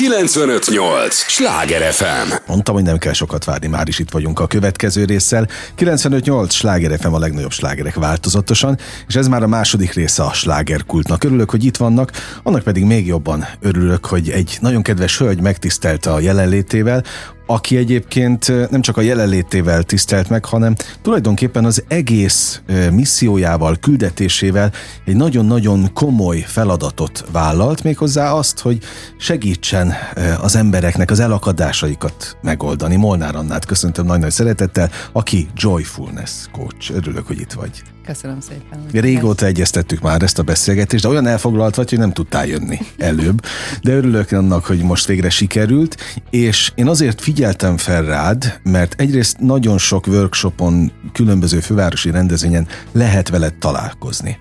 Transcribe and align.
958! 0.00 1.14
Sláger 1.14 1.92
FM! 1.92 2.32
Mondtam, 2.46 2.74
hogy 2.74 2.84
nem 2.84 2.98
kell 2.98 3.12
sokat 3.12 3.44
várni, 3.44 3.66
már 3.66 3.88
is 3.88 3.98
itt 3.98 4.10
vagyunk 4.10 4.40
a 4.40 4.46
következő 4.46 5.04
résszel. 5.04 5.48
958 5.74 6.54
Sláger 6.54 6.98
FM 7.00 7.12
a 7.12 7.18
legnagyobb 7.18 7.50
slágerek 7.50 7.94
változatosan, 7.94 8.78
és 9.08 9.14
ez 9.14 9.28
már 9.28 9.42
a 9.42 9.46
második 9.46 9.92
része 9.92 10.22
a 10.22 10.32
slágerkultnak. 10.32 11.24
Örülök, 11.24 11.50
hogy 11.50 11.64
itt 11.64 11.76
vannak, 11.76 12.12
annak 12.42 12.62
pedig 12.62 12.84
még 12.84 13.06
jobban 13.06 13.46
örülök, 13.60 14.06
hogy 14.06 14.30
egy 14.30 14.58
nagyon 14.60 14.82
kedves 14.82 15.18
hölgy 15.18 15.40
megtisztelte 15.40 16.12
a 16.12 16.20
jelenlétével, 16.20 17.04
aki 17.50 17.76
egyébként 17.76 18.70
nem 18.70 18.80
csak 18.80 18.96
a 18.96 19.00
jelenlétével 19.00 19.82
tisztelt 19.82 20.28
meg, 20.28 20.44
hanem 20.44 20.74
tulajdonképpen 21.02 21.64
az 21.64 21.84
egész 21.88 22.60
missziójával, 22.92 23.76
küldetésével 23.80 24.72
egy 25.04 25.16
nagyon-nagyon 25.16 25.92
komoly 25.92 26.44
feladatot 26.46 27.24
vállalt, 27.32 27.82
méghozzá 27.82 28.32
azt, 28.32 28.58
hogy 28.58 28.78
segítsen 29.18 29.94
az 30.40 30.56
embereknek 30.56 31.10
az 31.10 31.20
elakadásaikat 31.20 32.36
megoldani. 32.42 32.96
Molnár 32.96 33.34
Annát 33.34 33.66
köszöntöm 33.66 34.06
nagy-nagy 34.06 34.30
szeretettel, 34.30 34.90
aki 35.12 35.48
Joyfulness 35.54 36.46
coach. 36.52 36.94
Örülök, 36.94 37.26
hogy 37.26 37.40
itt 37.40 37.52
vagy. 37.52 37.82
Köszönöm 38.06 38.40
szépen. 38.40 38.86
Régóta 38.92 39.46
egyeztettük 39.46 40.00
már 40.00 40.22
ezt 40.22 40.38
a 40.38 40.42
beszélgetést, 40.42 41.02
de 41.02 41.08
olyan 41.08 41.26
elfoglalt 41.26 41.74
vagy, 41.74 41.90
hogy 41.90 41.98
nem 41.98 42.12
tudtál 42.12 42.46
jönni 42.46 42.78
előbb. 42.98 43.40
De 43.82 43.92
örülök 43.92 44.32
annak, 44.32 44.64
hogy 44.64 44.78
most 44.82 45.06
végre 45.06 45.30
sikerült, 45.30 45.96
és 46.30 46.72
én 46.74 46.88
azért 46.88 47.20
figyeltem 47.20 47.76
fel 47.76 48.02
rád, 48.02 48.60
mert 48.62 49.00
egyrészt 49.00 49.38
nagyon 49.38 49.78
sok 49.78 50.06
workshopon, 50.06 50.92
különböző 51.12 51.60
fővárosi 51.60 52.10
rendezvényen 52.10 52.66
lehet 52.92 53.28
veled 53.28 53.54
találkozni. 53.54 54.38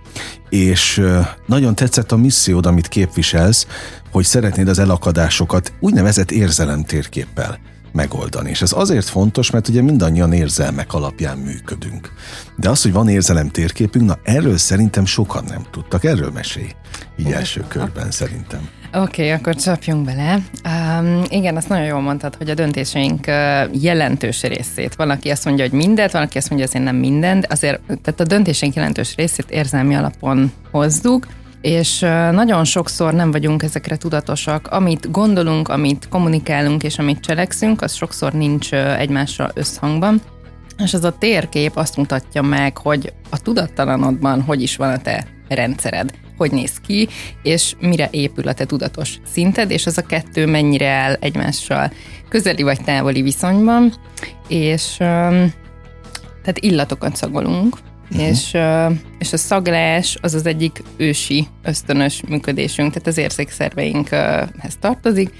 És 0.50 1.02
nagyon 1.45 1.76
tetszett 1.76 2.12
a 2.12 2.17
missziód, 2.17 2.66
amit 2.66 2.88
képviselsz, 2.88 3.67
hogy 4.12 4.26
szeretnéd 4.26 4.67
az 4.67 4.80
elakadásokat 4.80 5.73
úgynevezett 5.80 6.31
érzelemtérképpel 6.31 7.59
megoldani. 7.91 8.49
És 8.49 8.61
ez 8.61 8.71
azért 8.73 9.09
fontos, 9.09 9.52
mert 9.52 9.67
ugye 9.67 9.81
mindannyian 9.81 10.33
érzelmek 10.33 10.94
alapján 10.94 11.38
működünk. 11.38 12.14
De 12.58 12.69
az, 12.69 12.81
hogy 12.81 12.94
van 12.94 13.09
érzelem 13.09 13.50
térképünk, 13.50 14.05
na 14.05 14.17
erről 14.23 14.58
szerintem 14.58 15.05
sokan 15.05 15.44
nem 15.47 15.66
tudtak. 15.72 16.03
Erről 16.03 16.31
mesélj. 16.31 16.69
Így 17.17 17.31
első 17.31 17.64
körben 17.67 18.11
szerintem. 18.11 18.69
Oké, 18.94 19.02
okay, 19.02 19.31
akkor 19.31 19.55
csapjunk 19.55 20.05
bele. 20.05 20.39
Um, 20.66 21.23
igen, 21.30 21.55
azt 21.55 21.69
nagyon 21.69 21.86
jól 21.86 22.02
mondtad, 22.02 22.36
hogy 22.36 22.49
a 22.49 22.53
döntéseink 22.53 23.27
uh, 23.27 23.81
jelentős 23.81 24.42
részét. 24.42 24.95
Valaki 24.95 25.30
azt 25.30 25.45
mondja, 25.45 25.64
hogy 25.64 25.73
mindent, 25.73 26.11
valaki 26.11 26.38
azt 26.38 26.49
mondja, 26.49 26.67
hogy 26.67 26.77
azért 26.77 26.92
nem 26.92 27.02
mindent. 27.02 27.45
Azért, 27.45 27.81
tehát 27.88 28.19
a 28.19 28.23
döntéseink 28.23 28.75
jelentős 28.75 29.16
részét 29.16 29.49
érzelmi 29.49 29.95
alapon 29.95 30.52
hozzuk, 30.71 31.27
és 31.61 31.99
nagyon 32.31 32.63
sokszor 32.63 33.13
nem 33.13 33.31
vagyunk 33.31 33.63
ezekre 33.63 33.97
tudatosak. 33.97 34.67
Amit 34.67 35.11
gondolunk, 35.11 35.67
amit 35.67 36.07
kommunikálunk 36.09 36.83
és 36.83 36.99
amit 36.99 37.19
cselekszünk, 37.19 37.81
az 37.81 37.93
sokszor 37.93 38.33
nincs 38.33 38.73
egymással 38.73 39.52
összhangban. 39.53 40.21
És 40.77 40.93
ez 40.93 41.03
a 41.03 41.17
térkép 41.17 41.75
azt 41.75 41.97
mutatja 41.97 42.41
meg, 42.41 42.77
hogy 42.77 43.13
a 43.30 43.41
tudattalanodban 43.41 44.41
hogy 44.41 44.61
is 44.61 44.75
van 44.75 44.91
a 44.91 44.97
te 44.97 45.27
rendszered, 45.47 46.11
hogy 46.37 46.52
néz 46.52 46.80
ki, 46.85 47.07
és 47.43 47.75
mire 47.80 48.07
épül 48.11 48.47
a 48.47 48.53
te 48.53 48.65
tudatos 48.65 49.19
szinted, 49.31 49.71
és 49.71 49.85
ez 49.85 49.97
a 49.97 50.05
kettő 50.05 50.45
mennyire 50.45 50.87
áll 50.87 51.13
egymással 51.13 51.91
közeli 52.30 52.63
vagy 52.63 52.83
távoli 52.83 53.21
viszonyban, 53.21 53.93
és 54.47 54.95
tehát 54.97 56.59
illatokat 56.59 57.15
szagolunk, 57.15 57.77
Uh-huh. 58.11 58.27
És, 58.27 58.57
és 59.19 59.33
a 59.33 59.38
szaglás 59.38 60.17
az 60.21 60.33
az 60.33 60.45
egyik 60.45 60.83
ősi 60.97 61.47
ösztönös 61.63 62.21
működésünk, 62.27 62.89
tehát 62.93 63.07
az 63.07 63.17
érzékszerveinkhez 63.17 64.77
tartozik, 64.79 65.33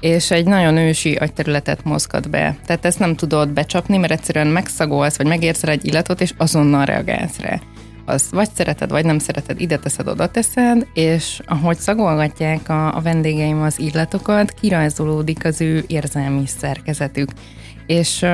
és 0.00 0.30
egy 0.30 0.44
nagyon 0.44 0.76
ősi 0.76 1.14
agyterületet 1.14 1.84
mozgat 1.84 2.30
be. 2.30 2.56
Tehát 2.66 2.84
ezt 2.84 2.98
nem 2.98 3.16
tudod 3.16 3.48
becsapni, 3.48 3.96
mert 3.96 4.12
egyszerűen 4.12 4.46
megszagolsz, 4.46 5.16
vagy 5.16 5.26
megérzel 5.26 5.70
egy 5.70 5.86
illatot, 5.86 6.20
és 6.20 6.32
azonnal 6.36 6.84
reagálsz 6.84 7.38
rá. 7.40 7.60
Az 8.04 8.28
vagy 8.30 8.48
szereted, 8.54 8.90
vagy 8.90 9.04
nem 9.04 9.18
szereted, 9.18 9.60
ide 9.60 9.78
teszed, 9.78 10.08
oda 10.08 10.30
teszed, 10.30 10.86
és 10.94 11.40
ahogy 11.46 11.78
szagolgatják 11.78 12.68
a, 12.68 12.96
a 12.96 13.00
vendégeim 13.00 13.62
az 13.62 13.78
illatokat, 13.78 14.50
kirajzolódik 14.50 15.44
az 15.44 15.60
ő 15.60 15.84
érzelmi 15.86 16.46
szerkezetük. 16.46 17.30
És 17.86 18.26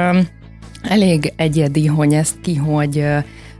elég 0.82 1.32
egyedi, 1.36 1.86
hogy 1.86 2.14
ezt 2.14 2.40
ki, 2.40 2.54
hogy 2.54 3.04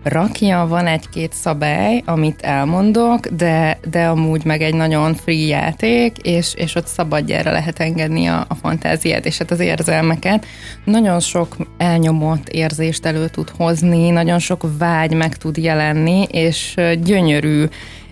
rakja, 0.02 0.66
van 0.68 0.86
egy-két 0.86 1.32
szabály, 1.32 2.02
amit 2.06 2.42
elmondok, 2.42 3.26
de, 3.26 3.78
de 3.90 4.06
amúgy 4.06 4.44
meg 4.44 4.62
egy 4.62 4.74
nagyon 4.74 5.14
free 5.14 5.46
játék, 5.46 6.16
és, 6.18 6.54
és 6.54 6.74
ott 6.74 6.86
szabadjára 6.86 7.50
lehet 7.50 7.78
engedni 7.78 8.26
a, 8.26 8.44
a 8.48 8.54
fantáziát 8.54 9.26
és 9.26 9.38
hát 9.38 9.50
az 9.50 9.60
érzelmeket. 9.60 10.46
Nagyon 10.84 11.20
sok 11.20 11.56
elnyomott 11.76 12.48
érzést 12.48 13.06
elő 13.06 13.28
tud 13.28 13.50
hozni, 13.56 14.10
nagyon 14.10 14.38
sok 14.38 14.66
vágy 14.78 15.14
meg 15.14 15.36
tud 15.36 15.56
jelenni, 15.56 16.22
és 16.22 16.74
gyönyörű 17.02 17.64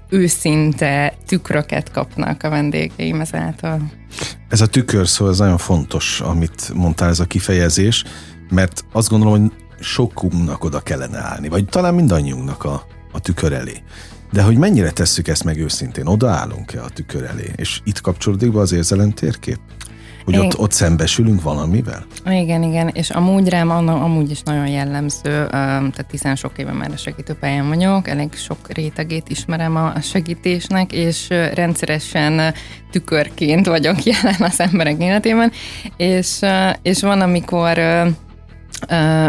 őszinte 0.09 1.15
tükröket 1.27 1.91
kapnak 1.91 2.43
a 2.43 2.49
vendégeim 2.49 3.21
ezáltal. 3.21 3.91
Ez 4.49 4.61
a 4.61 4.67
tükör 4.67 5.09
szó, 5.09 5.29
ez 5.29 5.39
nagyon 5.39 5.59
fontos, 5.59 6.21
amit 6.21 6.73
mondtál, 6.75 7.09
ez 7.09 7.21
a 7.21 7.25
kifejezés, 7.25 8.05
mert 8.51 8.85
azt 8.93 9.09
gondolom, 9.09 9.41
hogy 9.41 9.53
sokunknak 9.81 10.65
oda 10.65 10.81
kellene 10.81 11.19
állni, 11.19 11.49
vagy 11.49 11.65
talán 11.65 11.95
mindannyiunknak 11.95 12.65
a, 12.65 12.87
a 13.13 13.21
tükör 13.21 13.53
elé. 13.53 13.83
De 14.33 14.43
hogy 14.43 14.57
mennyire 14.57 14.91
tesszük 14.91 15.29
ezt 15.29 15.45
meg 15.45 15.59
őszintén, 15.59 16.07
odaállunk-e 16.07 16.83
a 16.83 16.89
tükör 16.89 17.25
elé? 17.25 17.53
És 17.57 17.81
itt 17.85 18.01
kapcsolódik 18.01 18.53
be 18.53 18.61
az 18.61 18.73
érzelem 18.73 19.11
térkép? 19.11 19.59
Hogy 20.25 20.39
ott, 20.39 20.59
ott 20.59 20.73
szembesülünk 20.73 21.43
valamivel? 21.43 22.07
Igen, 22.25 22.63
igen, 22.63 22.89
és 22.89 23.11
amúgy 23.11 23.49
rám 23.49 23.71
amúgy 23.89 24.31
is 24.31 24.43
nagyon 24.43 24.67
jellemző, 24.67 25.47
tehát 25.51 26.07
tizen 26.11 26.37
sok 26.37 26.53
éve 26.57 26.73
már 26.73 26.91
a 26.93 26.97
segítőpályán 26.97 27.69
vagyok, 27.69 28.09
elég 28.09 28.35
sok 28.35 28.73
rétegét 28.73 29.29
ismerem 29.29 29.77
a 29.77 30.01
segítésnek, 30.01 30.93
és 30.93 31.29
rendszeresen 31.29 32.55
tükörként 32.91 33.67
vagyok 33.67 34.03
jelen 34.05 34.41
az 34.41 34.61
emberek 34.61 35.03
életében, 35.03 35.53
és, 35.97 36.41
és 36.83 37.01
van, 37.01 37.21
amikor 37.21 37.79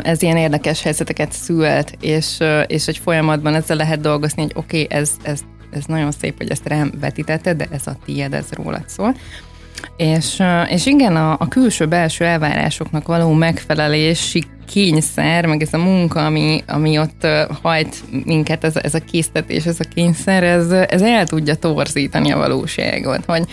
ez 0.03 0.21
ilyen 0.21 0.37
érdekes 0.37 0.81
helyzeteket 0.81 1.31
szült, 1.31 1.97
és, 1.99 2.37
és 2.67 2.87
egy 2.87 2.97
folyamatban 2.97 3.55
ezzel 3.55 3.77
lehet 3.77 3.99
dolgozni, 4.01 4.41
hogy 4.41 4.53
oké, 4.55 4.83
okay, 4.83 4.97
ez, 4.99 5.11
ez, 5.21 5.39
ez 5.71 5.85
nagyon 5.85 6.11
szép, 6.11 6.37
hogy 6.37 6.49
ezt 6.49 6.67
rám 6.67 6.91
vetítetted, 6.99 7.57
de 7.57 7.67
ez 7.71 7.87
a 7.87 7.97
tiéd, 8.05 8.33
ez 8.33 8.45
rólad 8.51 8.89
szól. 8.89 9.15
És, 9.97 10.43
és 10.69 10.85
igen, 10.85 11.15
a, 11.15 11.31
a 11.31 11.47
külső-belső 11.47 12.25
elvárásoknak 12.25 13.07
való 13.07 13.33
megfelelési 13.33 14.43
kényszer, 14.67 15.45
meg 15.45 15.61
ez 15.61 15.73
a 15.73 15.77
munka, 15.77 16.25
ami, 16.25 16.63
ami 16.67 16.99
ott 16.99 17.27
hajt 17.61 18.03
minket, 18.25 18.63
ez, 18.63 18.75
ez 18.75 18.93
a 18.93 18.99
késztetés, 18.99 19.65
ez 19.65 19.79
a 19.79 19.89
kényszer, 19.93 20.43
ez, 20.43 20.71
ez 20.71 21.01
el 21.01 21.25
tudja 21.25 21.55
torzítani 21.55 22.31
a 22.31 22.37
valóságot, 22.37 23.25
hogy 23.25 23.43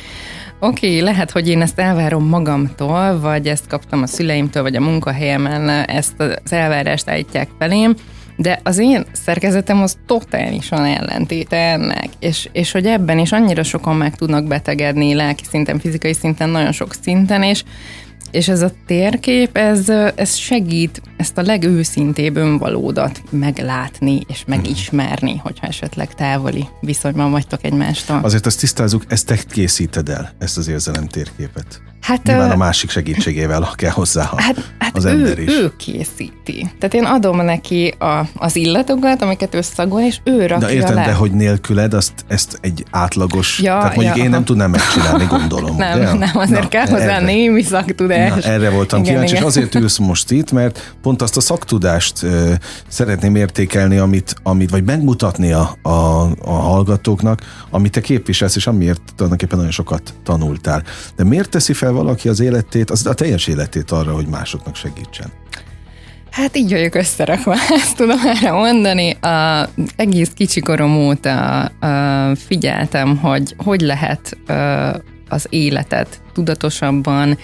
Oké, 0.60 0.86
okay, 0.86 1.00
lehet, 1.00 1.30
hogy 1.30 1.48
én 1.48 1.60
ezt 1.60 1.78
elvárom 1.78 2.28
magamtól, 2.28 3.20
vagy 3.20 3.48
ezt 3.48 3.66
kaptam 3.66 4.02
a 4.02 4.06
szüleimtől, 4.06 4.62
vagy 4.62 4.76
a 4.76 4.80
munkahelyemen 4.80 5.68
ezt 5.68 6.20
az 6.20 6.52
elvárást 6.52 7.08
állítják 7.08 7.48
felém, 7.58 7.94
de 8.36 8.60
az 8.62 8.78
én 8.78 9.04
szerkezetem 9.12 9.82
az 9.82 9.96
totálisan 10.06 10.84
ellentéte 10.84 11.56
ennek, 11.56 12.08
és, 12.18 12.48
és 12.52 12.72
hogy 12.72 12.86
ebben 12.86 13.18
is 13.18 13.32
annyira 13.32 13.62
sokan 13.62 13.96
meg 13.96 14.16
tudnak 14.16 14.46
betegedni 14.46 15.14
lelki 15.14 15.44
szinten, 15.44 15.78
fizikai 15.78 16.12
szinten, 16.12 16.48
nagyon 16.48 16.72
sok 16.72 16.94
szinten, 17.02 17.42
és 17.42 17.64
és 18.34 18.48
ez 18.48 18.62
a 18.62 18.70
térkép, 18.86 19.56
ez, 19.56 19.88
ez 20.14 20.34
segít 20.34 21.02
ezt 21.16 21.38
a 21.38 21.42
legőszintébb 21.42 22.36
önvalódat 22.36 23.22
meglátni 23.30 24.20
és 24.28 24.44
megismerni, 24.46 25.36
hogyha 25.36 25.66
esetleg 25.66 26.14
távoli 26.14 26.68
viszonyban 26.80 27.30
vagytok 27.30 27.64
egymástól. 27.64 28.20
Azért 28.22 28.46
azt 28.46 28.60
tisztázunk, 28.60 29.04
ezt 29.08 29.26
te 29.26 29.36
készíted 29.48 30.08
el, 30.08 30.32
ezt 30.38 30.56
az 30.56 30.68
érzelem 30.68 31.06
térképet. 31.06 31.82
Hát, 32.04 32.22
Nyilván 32.22 32.50
a 32.50 32.56
másik 32.56 32.90
segítségével 32.90 33.70
kell 33.74 33.90
hozzá 33.90 34.30
hát, 34.36 34.72
hát 34.78 34.96
az 34.96 35.04
ő, 35.04 35.08
ember 35.08 35.38
is. 35.38 35.50
ő 35.50 35.72
készíti. 35.76 36.70
Tehát 36.78 36.94
én 36.94 37.04
adom 37.04 37.44
neki 37.44 37.94
a, 37.98 38.28
az 38.36 38.56
illatokat, 38.56 39.22
amiket 39.22 39.54
ő 39.54 39.60
szagol, 39.60 40.00
és 40.00 40.20
ő 40.24 40.46
rakja 40.46 40.66
De 40.66 40.72
értem, 40.72 40.94
le. 40.94 41.04
de 41.04 41.12
hogy 41.12 41.32
nélküled 41.32 41.94
azt, 41.94 42.12
ezt 42.28 42.58
egy 42.60 42.84
átlagos, 42.90 43.60
ja, 43.60 43.78
tehát 43.78 43.94
mondjuk 43.96 44.16
ja, 44.16 44.24
én 44.24 44.30
nem 44.30 44.44
tudnám 44.44 44.70
megcsinálni, 44.70 45.24
gondolom. 45.24 45.76
nem, 45.76 45.98
de? 45.98 46.12
nem, 46.12 46.30
azért 46.36 46.62
Na, 46.62 46.68
kell 46.68 46.86
hozzá 46.86 47.16
erre. 47.16 47.24
némi 47.24 47.62
szaktudás. 47.62 48.44
Na, 48.44 48.50
erre 48.50 48.70
voltam 48.70 48.98
igen, 48.98 49.12
kíváncsi, 49.12 49.32
igen. 49.34 49.42
és 49.44 49.48
azért 49.48 49.74
ülsz 49.74 49.98
most 49.98 50.30
itt, 50.30 50.52
mert 50.52 50.94
pont 51.02 51.22
azt 51.22 51.36
a 51.36 51.40
szaktudást 51.40 52.22
uh, 52.22 52.52
szeretném 52.88 53.36
értékelni, 53.36 53.96
amit, 53.96 54.34
amit 54.42 54.70
vagy 54.70 54.84
megmutatni 54.84 55.52
a, 55.52 55.76
a, 55.82 55.88
a 56.44 56.52
hallgatóknak, 56.52 57.40
amit 57.70 57.92
te 57.92 58.00
képviselsz, 58.00 58.56
és 58.56 58.66
amiért 58.66 59.00
tulajdonképpen 59.14 59.56
nagyon 59.56 59.72
sokat 59.72 60.14
tanultál. 60.24 60.82
De 61.16 61.24
miért 61.24 61.50
teszi 61.50 61.72
fel 61.72 61.92
valaki 61.94 62.28
az 62.28 62.40
életét, 62.40 62.90
az 62.90 63.06
a 63.06 63.14
teljes 63.14 63.46
életét 63.46 63.90
arra, 63.90 64.12
hogy 64.12 64.26
másoknak 64.26 64.76
segítsen? 64.76 65.32
Hát 66.30 66.56
így 66.56 66.70
vagyok 66.70 66.94
összerakva, 66.94 67.54
ezt 67.80 67.96
tudom 67.96 68.18
erre 68.26 68.52
mondani. 68.52 69.10
A, 69.10 69.68
egész 69.96 70.30
kicsikorom 70.34 70.96
óta 70.96 71.62
a, 71.62 72.34
figyeltem, 72.34 73.16
hogy 73.16 73.54
hogy 73.56 73.80
lehet 73.80 74.36
a, 74.46 74.52
az 75.28 75.46
életet 75.48 76.20
tudatosabban, 76.32 77.38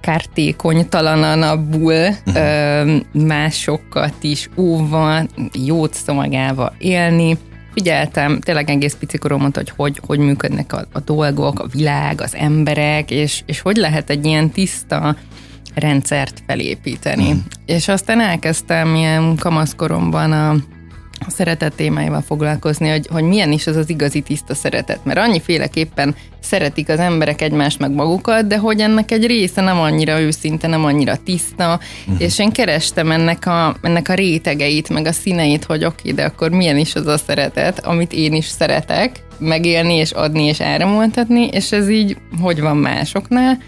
kártékonytalananabbul, 0.00 2.08
uh-huh. 2.26 3.00
másokat 3.12 4.14
is 4.20 4.48
óva, 4.56 5.20
jót 5.52 5.94
szolgálva 5.94 6.72
élni. 6.78 7.38
Figyeltem, 7.74 8.40
tényleg 8.40 8.70
egész 8.70 8.96
picikorom 8.98 9.40
mondta, 9.40 9.60
hogy, 9.60 9.72
hogy 9.76 10.00
hogy 10.06 10.18
működnek 10.18 10.72
a, 10.72 10.84
a 10.92 11.00
dolgok, 11.00 11.58
a 11.58 11.66
világ, 11.66 12.20
az 12.20 12.34
emberek, 12.34 13.10
és, 13.10 13.42
és 13.46 13.60
hogy 13.60 13.76
lehet 13.76 14.10
egy 14.10 14.26
ilyen 14.26 14.50
tiszta 14.50 15.16
rendszert 15.74 16.42
felépíteni. 16.46 17.32
Mm. 17.32 17.38
És 17.66 17.88
aztán 17.88 18.20
elkezdtem 18.20 18.94
ilyen 18.94 19.36
kamaszkoromban 19.36 20.32
a 20.32 20.56
a 21.26 21.30
szeretet 21.30 21.74
témáival 21.74 22.20
foglalkozni, 22.20 22.88
hogy, 22.88 23.06
hogy 23.10 23.22
milyen 23.22 23.52
is 23.52 23.66
az 23.66 23.76
az 23.76 23.90
igazi 23.90 24.20
tiszta 24.20 24.54
szeretet. 24.54 25.04
Mert 25.04 25.18
annyiféleképpen 25.18 26.14
szeretik 26.40 26.88
az 26.88 26.98
emberek 26.98 27.42
egymást 27.42 27.78
meg 27.78 27.90
magukat, 27.90 28.46
de 28.46 28.58
hogy 28.58 28.80
ennek 28.80 29.10
egy 29.10 29.26
része 29.26 29.60
nem 29.60 29.78
annyira 29.78 30.20
őszinte, 30.20 30.66
nem 30.66 30.84
annyira 30.84 31.16
tiszta, 31.24 31.80
uh-huh. 32.06 32.22
és 32.22 32.38
én 32.38 32.52
kerestem 32.52 33.10
ennek 33.10 33.46
a, 33.46 33.76
ennek 33.82 34.08
a 34.08 34.14
rétegeit, 34.14 34.88
meg 34.88 35.06
a 35.06 35.12
színeit, 35.12 35.64
hogy 35.64 35.84
oké, 35.84 36.10
de 36.12 36.24
akkor 36.24 36.50
milyen 36.50 36.78
is 36.78 36.94
az 36.94 37.06
a 37.06 37.18
szeretet, 37.18 37.86
amit 37.86 38.12
én 38.12 38.34
is 38.34 38.46
szeretek, 38.46 39.24
megélni 39.38 39.94
és 39.94 40.10
adni 40.10 40.44
és 40.44 40.60
áramoltatni, 40.60 41.46
és 41.46 41.72
ez 41.72 41.88
így 41.88 42.16
hogy 42.40 42.60
van 42.60 42.76
másoknál 42.76 43.58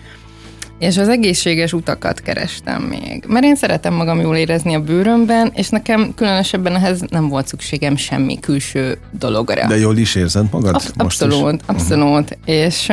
és 0.83 0.97
az 0.97 1.09
egészséges 1.09 1.73
utakat 1.73 2.21
kerestem 2.21 2.83
még. 2.83 3.25
Mert 3.29 3.45
én 3.45 3.57
szeretem 3.57 3.95
magam 3.95 4.21
jól 4.21 4.37
érezni 4.37 4.75
a 4.75 4.81
bőrömben, 4.81 5.53
és 5.55 5.69
nekem 5.69 6.15
különösebben 6.15 6.75
ehhez 6.75 7.01
nem 7.09 7.29
volt 7.29 7.47
szükségem 7.47 7.97
semmi 7.97 8.41
külső 8.41 8.99
dologra. 9.19 9.67
De 9.67 9.79
jól 9.79 9.97
is 9.97 10.15
érzed 10.15 10.47
magad 10.53 10.75
Absz- 10.75 10.93
Abszolút, 10.97 11.61
is? 11.61 11.67
abszolút. 11.67 12.31
Uh-huh. 12.31 12.55
És, 12.57 12.93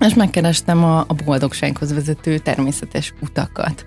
és 0.00 0.14
megkerestem 0.14 0.84
a, 0.84 0.98
a 0.98 1.14
boldogsághoz 1.24 1.92
vezető 1.92 2.38
természetes 2.38 3.14
utakat 3.20 3.84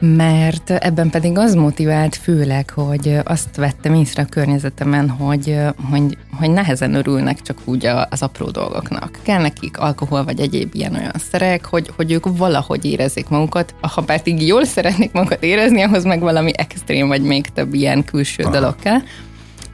mert 0.00 0.70
ebben 0.70 1.10
pedig 1.10 1.38
az 1.38 1.54
motivált 1.54 2.16
főleg, 2.16 2.70
hogy 2.70 3.18
azt 3.24 3.56
vettem 3.56 3.94
észre 3.94 4.22
a 4.22 4.26
környezetemen, 4.26 5.08
hogy, 5.08 5.56
hogy, 5.90 6.18
hogy 6.38 6.50
nehezen 6.50 6.94
örülnek 6.94 7.42
csak 7.42 7.58
úgy 7.64 7.86
az 8.10 8.22
apró 8.22 8.50
dolgoknak. 8.50 9.18
Kell 9.22 9.40
nekik 9.40 9.78
alkohol 9.78 10.24
vagy 10.24 10.40
egyéb 10.40 10.74
ilyen 10.74 10.94
olyan 10.94 11.14
szerek, 11.30 11.64
hogy, 11.64 11.90
hogy 11.96 12.12
ők 12.12 12.36
valahogy 12.36 12.84
érezzék 12.84 13.28
magukat, 13.28 13.74
ha 13.80 14.02
pedig 14.02 14.46
jól 14.46 14.64
szeretnék 14.64 15.12
magukat 15.12 15.42
érezni, 15.42 15.82
ahhoz 15.82 16.04
meg 16.04 16.20
valami 16.20 16.52
extrém 16.56 17.08
vagy 17.08 17.22
még 17.22 17.48
több 17.48 17.74
ilyen 17.74 18.04
külső 18.04 18.42
Aha. 18.42 18.52
dolog 18.52 18.76
kell. 18.76 18.98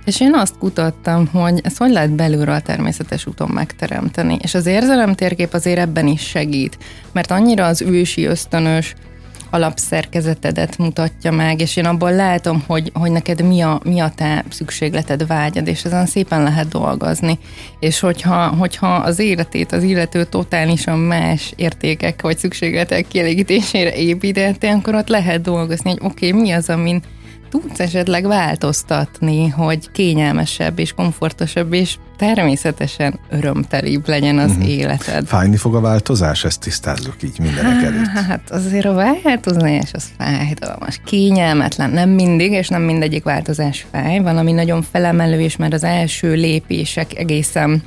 És 0.05 0.21
én 0.21 0.35
azt 0.35 0.59
kutattam, 0.59 1.27
hogy 1.27 1.61
ezt 1.63 1.79
hogy 1.79 1.91
lehet 1.91 2.13
belülről 2.13 2.55
a 2.55 2.61
természetes 2.61 3.27
úton 3.27 3.51
megteremteni. 3.51 4.37
És 4.43 4.55
az 4.55 4.67
érzelemtérkép 4.67 5.53
azért 5.53 5.79
ebben 5.79 6.07
is 6.07 6.21
segít, 6.21 6.79
mert 7.13 7.31
annyira 7.31 7.67
az 7.67 7.83
ősi 7.83 8.25
ösztönös, 8.25 8.95
alapszerkezetedet 9.55 10.79
mutatja 10.79 11.31
meg, 11.31 11.61
és 11.61 11.77
én 11.77 11.85
abból 11.85 12.13
látom, 12.13 12.65
hogy, 12.67 12.91
hogy 12.95 13.11
neked 13.11 13.43
mi 13.43 13.61
a, 13.61 13.81
mi 13.85 14.01
a 14.01 14.13
te 14.17 14.45
szükségleted, 14.49 15.27
vágyad, 15.27 15.67
és 15.67 15.85
ezen 15.85 16.07
szépen 16.07 16.43
lehet 16.43 16.69
dolgozni. 16.69 17.39
És 17.81 18.01
hogyha, 18.01 18.49
hogyha 18.49 18.95
az 18.95 19.19
életét 19.19 19.73
az 19.73 19.83
illető 19.83 20.25
totálisan 20.25 20.99
más 20.99 21.53
értékek 21.57 22.23
vagy 22.23 22.39
szükségletek 22.39 23.09
kielégítésére 23.09 23.95
építette, 23.95 24.71
akkor 24.71 24.95
ott 24.95 25.09
lehet 25.09 25.41
dolgozni, 25.41 25.91
hogy 25.91 26.01
oké, 26.03 26.29
okay, 26.29 26.41
mi 26.41 26.51
az, 26.51 26.69
amin 26.69 27.03
tudsz 27.61 27.81
esetleg 27.81 28.27
változtatni, 28.27 29.49
hogy 29.49 29.91
kényelmesebb 29.91 30.79
és 30.79 30.93
komfortosabb 30.93 31.73
és 31.73 31.97
természetesen 32.17 33.19
örömtelibb 33.31 34.09
legyen 34.09 34.39
az 34.39 34.51
uh-huh. 34.51 34.69
életed. 34.69 35.27
Fájni 35.27 35.57
fog 35.57 35.75
a 35.75 35.81
változás? 35.81 36.45
Ezt 36.45 36.61
tisztázzuk 36.61 37.23
így 37.23 37.39
mindenek 37.39 37.83
előtt. 37.83 38.07
Hát 38.07 38.51
azért 38.51 38.85
a 38.85 38.93
változás 38.93 39.91
az 39.93 40.05
fájdalmas, 40.19 41.01
kényelmetlen. 41.05 41.91
Nem 41.91 42.11
mindig, 42.11 42.53
és 42.53 42.69
nem 42.69 42.83
mindegyik 42.83 43.25
változás 43.25 43.87
fáj. 43.91 44.19
Van, 44.19 44.37
ami 44.37 44.53
nagyon 44.53 44.83
felemelő, 44.83 45.41
és 45.41 45.57
már 45.57 45.73
az 45.73 45.85
első 45.85 46.33
lépések 46.33 47.19
egészen 47.19 47.83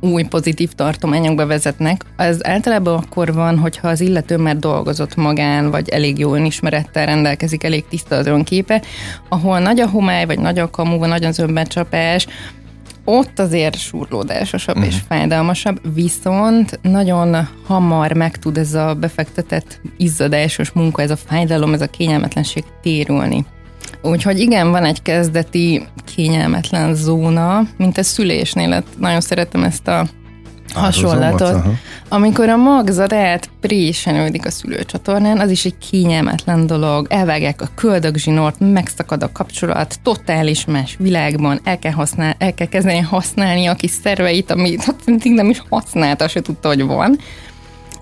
új 0.00 0.22
pozitív 0.22 0.72
tartományokba 0.72 1.46
vezetnek, 1.46 2.04
az 2.16 2.46
általában 2.46 2.94
akkor 2.94 3.34
van, 3.34 3.58
hogyha 3.58 3.88
az 3.88 4.00
illető 4.00 4.36
már 4.36 4.56
dolgozott 4.56 5.14
magán, 5.14 5.70
vagy 5.70 5.88
elég 5.88 6.18
jó 6.18 6.34
önismerettel 6.34 7.06
rendelkezik, 7.06 7.64
elég 7.64 7.84
tiszta 7.88 8.16
az 8.16 8.26
önképe, 8.26 8.82
ahol 9.28 9.58
nagy 9.58 9.80
a 9.80 9.88
homály, 9.88 10.26
vagy 10.26 10.38
nagy 10.38 10.58
a 10.58 10.70
kamu, 10.70 10.98
vagy 10.98 11.08
nagy 11.08 11.24
az 11.24 11.38
önbecsapás, 11.38 12.26
ott 13.08 13.38
azért 13.38 13.78
surlódásosabb 13.78 14.76
uh-huh. 14.76 14.92
és 14.92 14.98
mhm. 14.98 15.06
fájdalmasabb, 15.08 15.94
viszont 15.94 16.78
nagyon 16.82 17.48
hamar 17.66 18.12
meg 18.12 18.36
tud 18.36 18.58
ez 18.58 18.74
a 18.74 18.94
befektetett 18.94 19.80
izzadásos 19.96 20.70
munka, 20.70 21.02
ez 21.02 21.10
a 21.10 21.16
fájdalom, 21.16 21.72
ez 21.72 21.80
a 21.80 21.86
kényelmetlenség 21.86 22.64
térülni. 22.82 23.44
Úgyhogy 24.02 24.38
igen, 24.38 24.70
van 24.70 24.84
egy 24.84 25.02
kezdeti 25.02 25.86
kényelmetlen 26.16 26.94
zóna, 26.94 27.62
mint 27.76 27.98
a 27.98 28.02
szülésnél. 28.02 28.84
Nagyon 28.98 29.20
szeretem 29.20 29.62
ezt 29.62 29.88
a 29.88 30.06
hasonlatot. 30.74 31.62
Amikor 32.08 32.48
a 32.48 32.56
magzat 32.56 33.12
átprésenődik 33.12 34.46
a 34.46 34.50
szülőcsatornán, 34.50 35.38
az 35.38 35.50
is 35.50 35.64
egy 35.64 35.78
kényelmetlen 35.90 36.66
dolog. 36.66 37.06
Elvágják 37.10 37.62
a 37.62 37.68
köldögzsinort, 37.74 38.56
megszakad 38.58 39.22
a 39.22 39.32
kapcsolat, 39.32 39.98
totális 40.02 40.64
más 40.64 40.96
világban, 40.98 41.60
el 41.64 41.78
kell, 41.78 41.92
használ, 41.92 42.34
el 42.38 42.54
kell 42.54 42.66
kezdeni 42.66 42.98
használni 42.98 43.66
a 43.66 43.74
kis 43.74 43.90
szerveit, 43.90 44.50
amit 44.50 44.84
hát 44.84 45.00
mindig 45.04 45.32
nem 45.32 45.50
is 45.50 45.62
használta, 45.68 46.28
se 46.28 46.40
tudta, 46.40 46.68
hogy 46.68 46.82
van. 46.82 47.18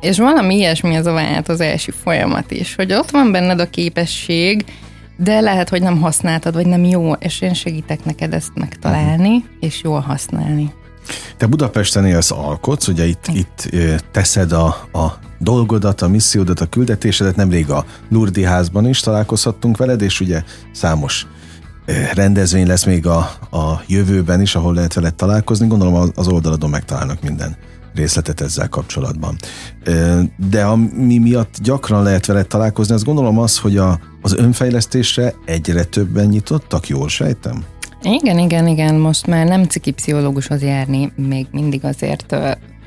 És 0.00 0.18
valami 0.18 0.56
ilyesmi 0.56 0.96
az 0.96 1.06
a 1.06 1.12
változási 1.12 1.90
folyamat 1.90 2.50
is, 2.50 2.74
hogy 2.74 2.92
ott 2.92 3.10
van 3.10 3.32
benned 3.32 3.60
a 3.60 3.70
képesség, 3.70 4.64
de 5.16 5.40
lehet, 5.40 5.68
hogy 5.68 5.82
nem 5.82 6.00
használtad, 6.00 6.54
vagy 6.54 6.66
nem 6.66 6.84
jó, 6.84 7.12
és 7.12 7.40
én 7.40 7.54
segítek 7.54 8.04
neked 8.04 8.34
ezt 8.34 8.52
megtalálni, 8.54 9.36
uh-huh. 9.36 9.52
és 9.60 9.82
jól 9.82 10.00
használni. 10.00 10.72
Te 11.36 11.46
Budapesten 11.46 12.06
élsz, 12.06 12.30
alkotsz, 12.30 12.88
ugye 12.88 13.06
itt, 13.06 13.26
itt 13.32 13.70
teszed 14.10 14.52
a, 14.52 14.66
a 14.92 15.18
dolgodat, 15.38 16.02
a 16.02 16.08
missziódat, 16.08 16.60
a 16.60 16.66
küldetésedet, 16.66 17.36
nemrég 17.36 17.70
a 17.70 17.84
Lurdi 18.08 18.44
házban 18.44 18.88
is 18.88 19.00
találkozhattunk 19.00 19.76
veled, 19.76 20.02
és 20.02 20.20
ugye 20.20 20.42
számos 20.72 21.26
rendezvény 22.14 22.66
lesz 22.66 22.84
még 22.84 23.06
a, 23.06 23.18
a 23.50 23.82
jövőben 23.86 24.40
is, 24.40 24.54
ahol 24.54 24.74
lehet 24.74 24.94
veled 24.94 25.14
találkozni. 25.14 25.66
Gondolom 25.66 26.10
az 26.14 26.28
oldaladon 26.28 26.70
megtalálnak 26.70 27.22
minden 27.22 27.56
részletet 27.94 28.40
ezzel 28.40 28.68
kapcsolatban. 28.68 29.36
De 30.50 30.64
ami 30.64 31.18
miatt 31.18 31.54
gyakran 31.62 32.02
lehet 32.02 32.26
veled 32.26 32.46
találkozni, 32.46 32.94
azt 32.94 33.04
gondolom 33.04 33.38
az, 33.38 33.58
hogy 33.58 33.76
a, 33.76 34.00
az 34.22 34.34
önfejlesztésre 34.34 35.34
egyre 35.44 35.84
többen 35.84 36.26
nyitottak, 36.26 36.88
jól 36.88 37.08
sejtem? 37.08 37.64
Igen, 38.02 38.38
igen, 38.38 38.66
igen, 38.66 38.94
most 38.94 39.26
már 39.26 39.46
nem 39.46 39.64
ciki 39.64 39.90
pszichológushoz 39.90 40.62
járni, 40.62 41.12
még 41.16 41.46
mindig 41.50 41.84
azért 41.84 42.36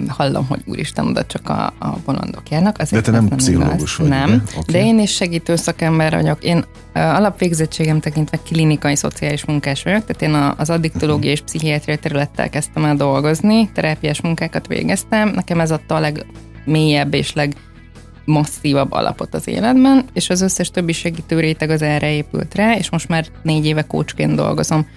hallom, 0.07 0.45
hogy 0.47 0.61
úristen, 0.65 1.07
oda 1.07 1.25
csak 1.25 1.49
a, 1.49 1.73
a 1.79 1.97
bolondok 2.05 2.49
járnak. 2.49 2.77
Azért 2.77 3.03
de 3.03 3.11
te 3.11 3.17
nem, 3.17 3.25
nem 3.25 3.37
pszichológus 3.37 3.93
igaz. 3.93 4.09
vagy, 4.09 4.17
Nem, 4.17 4.43
Okay. 4.57 4.81
de 4.81 4.87
én 4.87 4.99
is 4.99 5.11
segítő 5.11 5.55
szakember 5.55 6.13
vagyok. 6.13 6.43
Én 6.43 6.65
alapvégzettségem 6.93 7.99
tekintve 7.99 8.37
klinikai 8.45 8.95
szociális 8.95 9.45
munkás 9.45 9.83
vagyok, 9.83 10.05
tehát 10.05 10.21
én 10.21 10.53
az 10.57 10.69
addiktológia 10.69 11.31
és 11.31 11.41
pszichiátria 11.41 11.97
területtel 11.97 12.49
kezdtem 12.49 12.85
el 12.85 12.95
dolgozni, 12.95 13.69
terápiás 13.73 14.21
munkákat 14.21 14.67
végeztem. 14.67 15.29
Nekem 15.29 15.59
ez 15.59 15.71
adta 15.71 15.95
a 15.95 15.99
legmélyebb 15.99 17.13
és 17.13 17.33
leg 17.33 17.55
masszívabb 18.25 18.91
alapot 18.91 19.33
az 19.33 19.47
életben, 19.47 20.05
és 20.13 20.29
az 20.29 20.41
összes 20.41 20.69
többi 20.71 20.93
segítő 20.93 21.39
réteg 21.39 21.69
az 21.69 21.81
erre 21.81 22.11
épült 22.11 22.55
rá, 22.55 22.75
és 22.75 22.89
most 22.89 23.07
már 23.07 23.25
négy 23.43 23.65
éve 23.65 23.81
kócsként 23.81 24.35
dolgozom. 24.35 24.87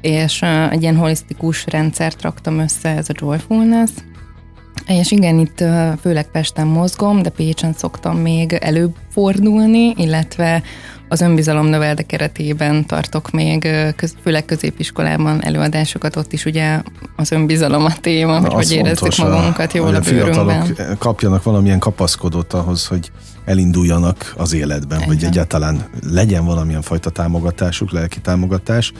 És 0.00 0.42
egy 0.70 0.82
ilyen 0.82 0.96
holisztikus 0.96 1.64
rendszert 1.66 2.22
raktam 2.22 2.58
össze, 2.58 2.88
ez 2.88 3.08
a 3.08 3.12
Joyfulness, 3.20 3.90
és 4.86 5.10
igen, 5.10 5.38
itt 5.38 5.64
főleg 6.00 6.30
Pesten 6.30 6.66
mozgom, 6.66 7.22
de 7.22 7.28
Pécsen 7.28 7.72
szoktam 7.72 8.16
még 8.18 8.52
előfordulni, 8.52 9.94
illetve 9.96 10.62
az 11.08 11.20
önbizalom 11.20 11.66
növelde 11.66 12.02
keretében 12.02 12.86
tartok 12.86 13.30
még, 13.30 13.68
köz, 13.96 14.14
főleg 14.22 14.44
középiskolában 14.44 15.44
előadásokat, 15.44 16.16
ott 16.16 16.32
is 16.32 16.44
ugye 16.44 16.80
az 17.16 17.32
önbizalom 17.32 17.84
a 17.84 17.92
téma, 18.00 18.38
Na, 18.38 18.40
hogy 18.40 18.52
hogy 18.52 18.72
érezzük 18.72 19.16
magunkat 19.16 19.72
jól 19.72 19.94
a, 19.94 19.96
a 19.96 20.00
bőrünkben. 20.00 20.96
kapjanak 20.98 21.42
valamilyen 21.42 21.78
kapaszkodót 21.78 22.52
ahhoz, 22.52 22.86
hogy 22.86 23.10
elinduljanak 23.44 24.34
az 24.36 24.52
életben, 24.52 24.98
Igen. 24.98 25.08
hogy 25.08 25.24
egyáltalán 25.24 25.88
legyen 26.10 26.44
valamilyen 26.44 26.82
fajta 26.82 27.10
támogatásuk, 27.10 27.92
lelki 27.92 28.20
támogatás. 28.20 28.92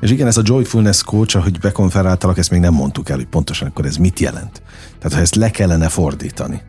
És 0.00 0.10
igen, 0.10 0.26
ez 0.26 0.36
a 0.36 0.42
Joyfulness 0.44 1.02
Coach, 1.02 1.36
ahogy 1.36 1.58
bekonferáltalak, 1.58 2.38
ezt 2.38 2.50
még 2.50 2.60
nem 2.60 2.74
mondtuk 2.74 3.08
el, 3.08 3.16
hogy 3.16 3.26
pontosan 3.26 3.68
akkor 3.68 3.84
ez 3.84 3.96
mit 3.96 4.20
jelent. 4.20 4.62
Tehát, 4.98 5.16
ha 5.16 5.20
ezt 5.20 5.34
le 5.34 5.50
kellene 5.50 5.88
fordítani. 5.88 6.60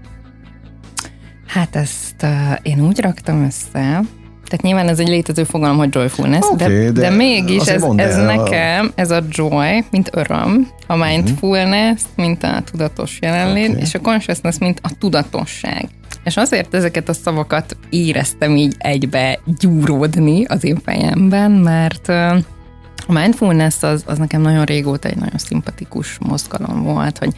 Hát 1.47 1.75
ezt 1.75 2.23
uh, 2.23 2.29
én 2.61 2.81
úgy 2.81 2.99
raktam 2.99 3.43
össze, 3.43 4.01
Tehát 4.47 4.61
nyilván 4.61 4.87
ez 4.87 4.99
egy 4.99 5.07
létező 5.07 5.43
fogalom, 5.43 5.77
hogy 5.77 5.95
joyfulness, 5.95 6.47
okay, 6.51 6.67
de, 6.67 6.91
de, 6.91 6.91
de 6.91 7.09
mégis 7.09 7.65
ez, 7.65 7.83
ez 7.95 8.15
nekem, 8.15 8.91
ez 8.95 9.11
a 9.11 9.23
joy, 9.29 9.83
mint 9.91 10.09
öröm, 10.13 10.67
a 10.87 10.95
mindfulness, 10.95 12.01
mint 12.15 12.43
a 12.43 12.61
tudatos 12.71 13.17
jelenlét, 13.21 13.69
okay. 13.69 13.81
és 13.81 13.93
a 13.93 13.99
consciousness, 13.99 14.57
mint 14.57 14.79
a 14.83 14.89
tudatosság. 14.99 15.89
És 16.23 16.37
azért 16.37 16.73
ezeket 16.73 17.09
a 17.09 17.13
szavakat 17.13 17.77
éreztem 17.89 18.55
így 18.55 18.75
egybe 18.77 19.39
gyúródni 19.59 20.45
az 20.45 20.63
én 20.63 20.79
fejemben, 20.83 21.51
mert 21.51 22.07
a 23.07 23.11
mindfulness 23.11 23.83
az, 23.83 24.03
az 24.05 24.17
nekem 24.17 24.41
nagyon 24.41 24.63
régóta 24.63 25.07
egy 25.07 25.17
nagyon 25.17 25.37
szimpatikus 25.37 26.17
mozgalom 26.19 26.83
volt, 26.83 27.17
hogy 27.17 27.35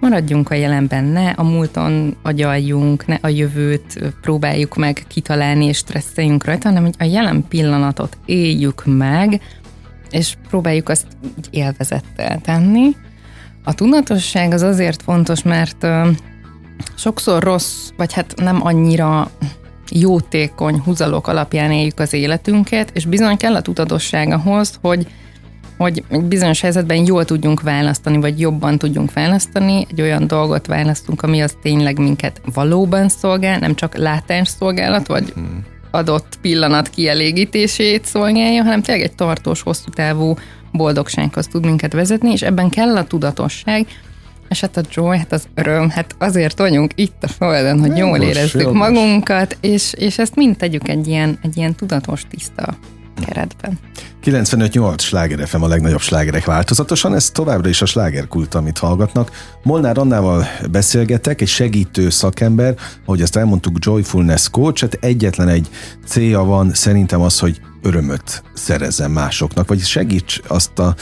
maradjunk 0.00 0.50
a 0.50 0.54
jelenben, 0.54 1.04
ne 1.04 1.30
a 1.30 1.42
múlton 1.42 2.16
agyaljunk, 2.22 3.06
ne 3.06 3.18
a 3.20 3.28
jövőt 3.28 4.14
próbáljuk 4.20 4.76
meg 4.76 5.04
kitalálni 5.08 5.64
és 5.64 5.76
stresszeljünk 5.76 6.44
rajta, 6.44 6.68
hanem 6.68 6.82
hogy 6.82 6.94
a 6.98 7.04
jelen 7.04 7.44
pillanatot 7.48 8.18
éljük 8.24 8.82
meg, 8.86 9.40
és 10.10 10.34
próbáljuk 10.48 10.88
azt 10.88 11.06
élvezettel 11.50 12.40
tenni. 12.40 12.96
A 13.64 13.74
tudatosság 13.74 14.52
az 14.52 14.62
azért 14.62 15.02
fontos, 15.02 15.42
mert 15.42 15.86
sokszor 16.94 17.42
rossz, 17.42 17.90
vagy 17.96 18.12
hát 18.12 18.34
nem 18.36 18.66
annyira 18.66 19.30
jótékony 19.90 20.80
húzalok 20.84 21.26
alapján 21.26 21.72
éljük 21.72 22.00
az 22.00 22.12
életünket, 22.12 22.90
és 22.92 23.04
bizony 23.04 23.36
kell 23.36 23.54
a 23.54 23.62
tudatosság 23.62 24.32
ahhoz, 24.32 24.78
hogy 24.80 25.06
hogy 25.78 26.04
bizonyos 26.22 26.60
helyzetben 26.60 27.06
jól 27.06 27.24
tudjunk 27.24 27.60
választani, 27.60 28.20
vagy 28.20 28.40
jobban 28.40 28.78
tudjunk 28.78 29.12
választani, 29.12 29.86
egy 29.90 30.00
olyan 30.00 30.26
dolgot 30.26 30.66
választunk, 30.66 31.22
ami 31.22 31.40
az 31.40 31.56
tényleg 31.62 31.98
minket 31.98 32.40
valóban 32.54 33.08
szolgál, 33.08 33.58
nem 33.58 33.74
csak 33.74 33.96
szolgálat, 34.44 35.06
vagy 35.06 35.32
hmm. 35.34 35.64
adott 35.90 36.38
pillanat 36.40 36.88
kielégítését 36.88 38.04
szolgálja, 38.04 38.62
hanem 38.62 38.82
tényleg 38.82 39.04
egy 39.04 39.14
tartós, 39.14 39.62
hosszú 39.62 39.90
távú 39.90 40.34
boldogsághoz 40.72 41.46
tud 41.46 41.64
minket 41.64 41.92
vezetni, 41.92 42.32
és 42.32 42.42
ebben 42.42 42.68
kell 42.68 42.96
a 42.96 43.06
tudatosság, 43.06 43.86
és 44.48 44.60
hát 44.60 44.76
a 44.76 44.82
joy, 44.90 45.18
hát 45.18 45.32
az 45.32 45.48
öröm, 45.54 45.90
hát 45.90 46.14
azért 46.18 46.58
vagyunk 46.58 46.92
itt 46.94 47.22
a 47.24 47.28
Földön, 47.28 47.80
hogy 47.80 47.96
jól 47.96 48.18
érezzük 48.18 48.60
jogos. 48.60 48.78
magunkat, 48.78 49.56
és, 49.60 49.92
és 49.92 50.18
ezt 50.18 50.34
mind 50.34 50.56
tegyük 50.56 50.88
egy 50.88 51.06
ilyen, 51.06 51.38
egy 51.42 51.56
ilyen 51.56 51.74
tudatos, 51.74 52.22
tiszta 52.30 52.76
keretben. 53.26 53.78
95-8 54.24 54.98
sláger 54.98 55.48
FM 55.48 55.62
a 55.62 55.68
legnagyobb 55.68 56.00
slágerek 56.00 56.44
változatosan, 56.44 57.14
ez 57.14 57.30
továbbra 57.30 57.68
is 57.68 57.82
a 57.82 57.86
slágerkult, 57.86 58.54
amit 58.54 58.78
hallgatnak. 58.78 59.30
Molnár 59.62 59.98
Annával 59.98 60.46
beszélgetek, 60.70 61.40
egy 61.40 61.48
segítő 61.48 62.10
szakember, 62.10 62.74
ahogy 63.04 63.22
ezt 63.22 63.36
elmondtuk, 63.36 63.76
Joyfulness 63.78 64.48
Coach, 64.50 64.80
hát 64.80 64.94
egyetlen 65.00 65.48
egy 65.48 65.68
célja 66.06 66.40
van 66.40 66.74
szerintem 66.74 67.20
az, 67.20 67.38
hogy 67.38 67.60
örömöt 67.82 68.42
szerezzen 68.54 69.10
másoknak, 69.10 69.68
vagy 69.68 69.80
segíts 69.80 70.40
azt, 70.46 70.78
a, 70.78 70.94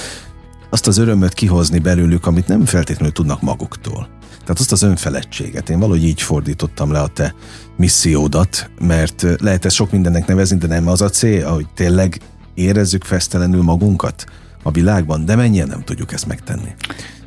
azt 0.71 0.87
az 0.87 0.99
örömöt 0.99 1.35
kihozni 1.35 1.79
belőlük, 1.79 2.27
amit 2.27 2.49
nem 2.49 2.65
feltétlenül 2.65 3.13
tudnak 3.13 3.43
maguktól. 3.43 4.09
Tehát 4.41 4.61
azt 4.61 4.73
az 4.73 4.83
önfeledtséget. 4.83 5.71
Én 5.71 5.79
valahogy 5.79 6.05
így 6.05 6.23
fordítottam 6.23 6.93
le 6.93 7.01
a 7.01 7.07
te 7.07 7.35
missziódat, 7.77 8.71
mert 8.81 9.27
lehet 9.41 9.65
ezt 9.65 9.75
sok 9.75 9.91
mindennek 9.91 10.27
nevezni, 10.27 10.57
de 10.57 10.67
nem 10.67 10.89
az 10.89 11.01
a 11.01 11.09
cél, 11.09 11.49
hogy 11.49 11.67
tényleg 11.75 12.21
érezzük 12.55 13.05
fesztelenül 13.05 13.63
magunkat 13.63 14.25
a 14.63 14.71
világban, 14.71 15.25
de 15.25 15.37
mennyien 15.37 15.69
nem 15.69 15.85
tudjuk 15.85 16.13
ezt 16.13 16.27
megtenni. 16.27 16.75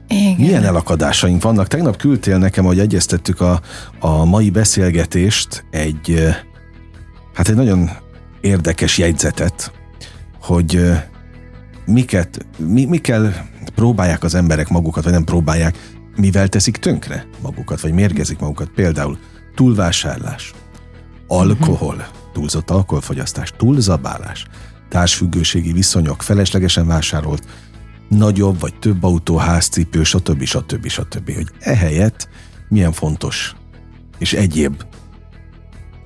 Igen. 0.07 0.35
Milyen 0.37 0.63
elakadásaink 0.63 1.41
vannak? 1.41 1.67
Tegnap 1.67 1.97
küldtél 1.97 2.37
nekem, 2.37 2.65
hogy 2.65 2.79
egyeztettük 2.79 3.41
a, 3.41 3.61
a 3.99 4.25
mai 4.25 4.49
beszélgetést, 4.49 5.65
egy, 5.71 6.35
hát 7.33 7.49
egy 7.49 7.55
nagyon 7.55 7.89
érdekes 8.41 8.97
jegyzetet, 8.97 9.71
hogy 10.41 10.91
miket, 11.91 12.45
mi, 12.57 12.85
mikkel 12.85 13.49
próbálják 13.75 14.23
az 14.23 14.35
emberek 14.35 14.69
magukat, 14.69 15.03
vagy 15.03 15.13
nem 15.13 15.23
próbálják, 15.23 15.77
mivel 16.15 16.47
teszik 16.47 16.77
tönkre 16.77 17.25
magukat, 17.41 17.81
vagy 17.81 17.93
mérgezik 17.93 18.39
magukat. 18.39 18.69
Például 18.75 19.17
túlvásárlás, 19.55 20.53
alkohol, 21.27 22.07
túlzott 22.33 22.69
alkoholfogyasztás, 22.69 23.53
túlzabálás, 23.57 24.45
társfüggőségi 24.89 25.71
viszonyok, 25.71 26.21
feleslegesen 26.21 26.87
vásárolt 26.87 27.47
nagyobb 28.09 28.59
vagy 28.59 28.79
több 28.79 29.03
autó, 29.03 29.37
házcipő, 29.37 30.03
stb. 30.03 30.43
stb. 30.43 30.87
stb. 30.87 31.33
Hogy 31.33 31.47
ehelyett 31.59 32.29
milyen 32.69 32.91
fontos 32.91 33.55
és 34.17 34.33
egyéb 34.33 34.83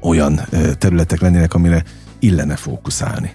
olyan 0.02 0.42
területek 0.78 1.20
lennének, 1.20 1.54
amire 1.54 1.84
illene 2.20 2.56
fókuszálni. 2.56 3.32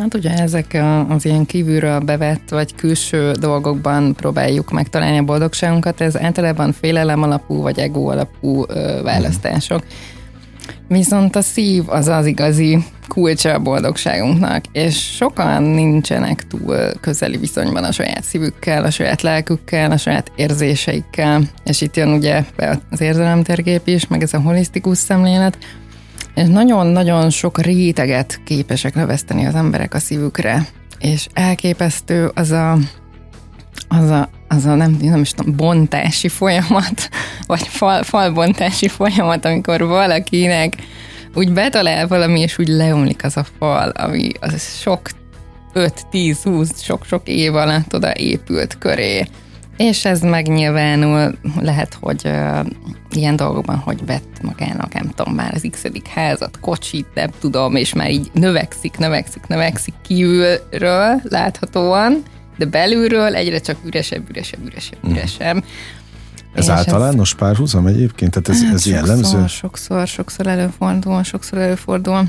Hát 0.00 0.14
ugye 0.14 0.30
ezek 0.30 0.82
az 1.08 1.24
ilyen 1.24 1.46
kívülről 1.46 1.98
bevett 1.98 2.48
vagy 2.48 2.74
külső 2.74 3.32
dolgokban 3.32 4.14
próbáljuk 4.14 4.70
megtalálni 4.70 5.18
a 5.18 5.22
boldogságunkat, 5.22 6.00
ez 6.00 6.16
általában 6.16 6.72
félelem 6.72 7.22
alapú 7.22 7.62
vagy 7.62 7.78
ego 7.78 8.10
alapú 8.10 8.64
választások. 9.02 9.82
Viszont 10.88 11.36
a 11.36 11.40
szív 11.40 11.82
az 11.86 12.08
az 12.08 12.26
igazi 12.26 12.84
kulcsa 13.08 13.52
a 13.52 13.58
boldogságunknak, 13.58 14.64
és 14.72 15.14
sokan 15.16 15.62
nincsenek 15.62 16.46
túl 16.46 16.76
közeli 17.00 17.36
viszonyban 17.36 17.84
a 17.84 17.92
saját 17.92 18.24
szívükkel, 18.24 18.84
a 18.84 18.90
saját 18.90 19.22
lelkükkel, 19.22 19.90
a 19.90 19.96
saját 19.96 20.32
érzéseikkel, 20.36 21.42
és 21.64 21.80
itt 21.80 21.96
jön 21.96 22.12
ugye 22.12 22.44
az 22.90 23.00
érzelemtérgép 23.00 23.86
is, 23.88 24.06
meg 24.06 24.22
ez 24.22 24.34
a 24.34 24.40
holisztikus 24.40 24.98
szemlélet, 24.98 25.58
és 26.34 26.48
nagyon-nagyon 26.48 27.30
sok 27.30 27.60
réteget 27.60 28.40
képesek 28.44 28.94
növeszteni 28.94 29.46
az 29.46 29.54
emberek 29.54 29.94
a 29.94 29.98
szívükre, 29.98 30.66
és 30.98 31.26
elképesztő 31.32 32.30
az 32.34 32.50
a, 32.50 32.78
az 33.88 34.10
a, 34.10 34.28
az 34.48 34.66
a 34.66 34.74
nem, 34.74 34.98
nem 35.00 35.20
is 35.20 35.30
tudom, 35.30 35.56
bontási 35.56 36.28
folyamat, 36.28 37.08
vagy 37.46 37.66
fal, 37.66 38.02
falbontási 38.02 38.88
folyamat, 38.88 39.44
amikor 39.44 39.86
valakinek 39.86 40.74
úgy 41.34 41.52
betalál 41.52 42.06
valami, 42.06 42.40
és 42.40 42.58
úgy 42.58 42.68
leomlik 42.68 43.24
az 43.24 43.36
a 43.36 43.46
fal, 43.58 43.88
ami 43.88 44.30
az 44.40 44.78
sok 44.80 45.00
5-10-20, 45.74 46.82
sok-sok 46.82 47.28
év 47.28 47.54
alatt 47.54 47.94
oda 47.94 48.12
épült 48.14 48.78
köré. 48.78 49.26
És 49.80 50.04
ez 50.04 50.20
megnyilvánul, 50.20 51.34
lehet, 51.60 51.98
hogy 52.00 52.20
uh, 52.24 52.66
ilyen 53.10 53.36
dolgokban, 53.36 53.76
hogy 53.76 54.06
vett 54.06 54.42
magának, 54.42 54.92
nem 54.92 55.10
tudom, 55.14 55.34
már 55.34 55.54
az 55.54 55.66
x 55.70 55.82
házat, 56.14 56.60
kocsit, 56.60 57.06
nem 57.14 57.30
tudom, 57.38 57.76
és 57.76 57.94
már 57.94 58.10
így 58.10 58.30
növekszik, 58.32 58.98
növekszik, 58.98 59.46
növekszik 59.46 59.94
kívülről 60.02 61.20
láthatóan, 61.22 62.22
de 62.58 62.64
belülről 62.64 63.34
egyre 63.34 63.58
csak 63.58 63.76
üresebb, 63.84 64.28
üresebb, 64.30 64.66
üresebb, 64.66 64.98
mhm. 65.02 65.12
üresebb. 65.12 65.56
Mm. 65.56 65.60
Ez 66.54 66.64
és 66.64 66.70
általános 66.70 67.32
ez... 67.32 67.38
párhuzam 67.38 67.86
egyébként? 67.86 68.30
Tehát 68.30 68.48
ez, 68.48 68.64
hát 68.64 68.74
ez 68.74 68.82
sokszor, 68.82 68.92
jellemző? 68.92 69.46
Sokszor, 69.46 70.06
sokszor 70.06 70.46
előfordul, 70.46 71.22
sokszor 71.22 71.58
előfordul. 71.58 72.22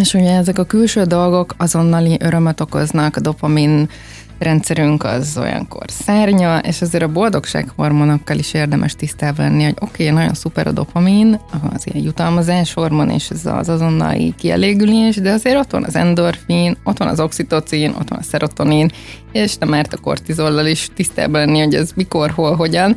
És 0.00 0.14
ugye 0.14 0.36
ezek 0.36 0.58
a 0.58 0.64
külső 0.64 1.02
dolgok 1.02 1.54
azonnali 1.56 2.16
örömöt 2.20 2.60
okoznak, 2.60 3.16
a 3.16 3.20
dopamin 3.20 3.88
rendszerünk 4.38 5.04
az 5.04 5.38
olyankor 5.38 5.84
szárnya, 5.86 6.58
és 6.58 6.82
azért 6.82 7.04
a 7.04 7.08
boldogság 7.08 7.72
hormonokkal 7.76 8.38
is 8.38 8.54
érdemes 8.54 8.94
tisztában 8.94 9.46
lenni, 9.46 9.64
hogy 9.64 9.76
oké, 9.80 10.02
okay, 10.02 10.16
nagyon 10.16 10.34
szuper 10.34 10.66
a 10.66 10.72
dopamin, 10.72 11.40
az 11.74 11.86
ilyen 11.86 12.04
jutalmazás 12.04 12.72
hormon, 12.72 13.10
és 13.10 13.30
ez 13.30 13.46
az 13.46 13.68
azonnali 13.68 14.34
kielégülés, 14.38 15.16
de 15.16 15.32
azért 15.32 15.56
ott 15.56 15.70
van 15.70 15.84
az 15.84 15.96
endorfin, 15.96 16.76
ott 16.84 16.98
van 16.98 17.08
az 17.08 17.20
oxitocin, 17.20 17.90
ott 17.90 18.08
van 18.08 18.18
a 18.18 18.22
szerotonin, 18.22 18.90
és 19.32 19.56
nem 19.56 19.74
árt 19.74 19.92
a 19.92 19.98
kortizollal 19.98 20.66
is 20.66 20.88
tisztában 20.94 21.40
lenni, 21.40 21.60
hogy 21.60 21.74
ez 21.74 21.90
mikor, 21.94 22.30
hol, 22.30 22.56
hogyan 22.56 22.96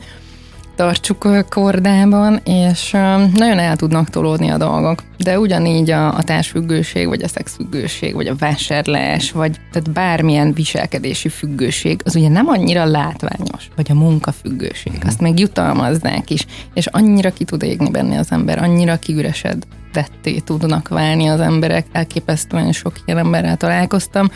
tartsuk 0.79 1.45
kordában, 1.49 2.39
és 2.43 2.91
nagyon 3.33 3.59
el 3.59 3.75
tudnak 3.75 4.09
tolódni 4.09 4.49
a 4.49 4.57
dolgok. 4.57 5.03
De 5.17 5.39
ugyanígy 5.39 5.91
a, 5.91 6.15
a 6.15 6.23
társfüggőség, 6.23 7.07
vagy 7.07 7.23
a 7.23 7.27
szexfüggőség, 7.27 8.13
vagy 8.13 8.27
a 8.27 8.35
vásárlás, 8.35 9.31
vagy 9.31 9.59
tehát 9.71 9.91
bármilyen 9.91 10.53
viselkedési 10.53 11.29
függőség, 11.29 12.01
az 12.05 12.15
ugye 12.15 12.29
nem 12.29 12.47
annyira 12.47 12.85
látványos, 12.85 13.69
vagy 13.75 13.87
a 13.89 13.93
munkafüggőség, 13.93 14.91
uh-huh. 14.91 15.07
azt 15.07 15.19
meg 15.19 15.39
jutalmaznák 15.39 16.29
is, 16.29 16.45
és 16.73 16.85
annyira 16.85 17.31
ki 17.31 17.43
tud 17.43 17.63
égni 17.63 17.89
benne 17.89 18.19
az 18.19 18.31
ember, 18.31 18.63
annyira 18.63 18.99
kiüresed 18.99 19.63
vetté 19.93 20.37
tudnak 20.39 20.87
válni 20.87 21.27
az 21.27 21.39
emberek, 21.39 21.85
elképesztően 21.91 22.71
sok 22.71 22.93
ilyen 23.05 23.19
emberrel 23.19 23.57
találkoztam, 23.57 24.31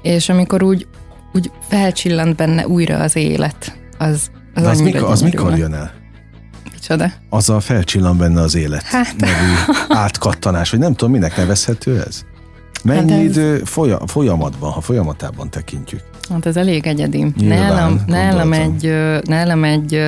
és 0.00 0.28
amikor 0.28 0.62
úgy, 0.62 0.86
úgy 1.32 1.50
felcsillant 1.68 2.36
benne 2.36 2.66
újra 2.66 2.98
az 2.98 3.16
élet, 3.16 3.78
az, 3.98 4.30
az, 4.54 4.66
az, 4.66 4.80
mikor, 4.80 5.10
az 5.10 5.22
mikor 5.22 5.56
jön 5.58 5.74
el? 5.74 5.92
Micsoda? 6.72 7.12
a 7.48 7.60
felcsillan 7.60 8.18
benne 8.18 8.40
az 8.40 8.54
élet 8.54 8.82
hát. 8.82 9.16
nevű 9.16 9.52
átkattanás, 9.88 10.70
vagy 10.70 10.80
nem 10.80 10.94
tudom, 10.94 11.12
minek 11.12 11.36
nevezhető 11.36 12.02
ez? 12.06 12.24
Mennyi 12.84 13.10
hát 13.10 13.20
ez... 13.20 13.24
idő 13.24 13.62
folyamatban, 14.06 14.70
ha 14.70 14.80
folyamatában 14.80 15.50
tekintjük? 15.50 16.00
Hát 16.30 16.46
ez 16.46 16.56
elég 16.56 16.86
egyedi. 16.86 17.32
Nyilván, 17.36 17.58
nálam, 17.58 18.00
nálam 18.06 18.52
egy, 18.52 18.94
nálam 19.24 19.64
egy 19.64 20.00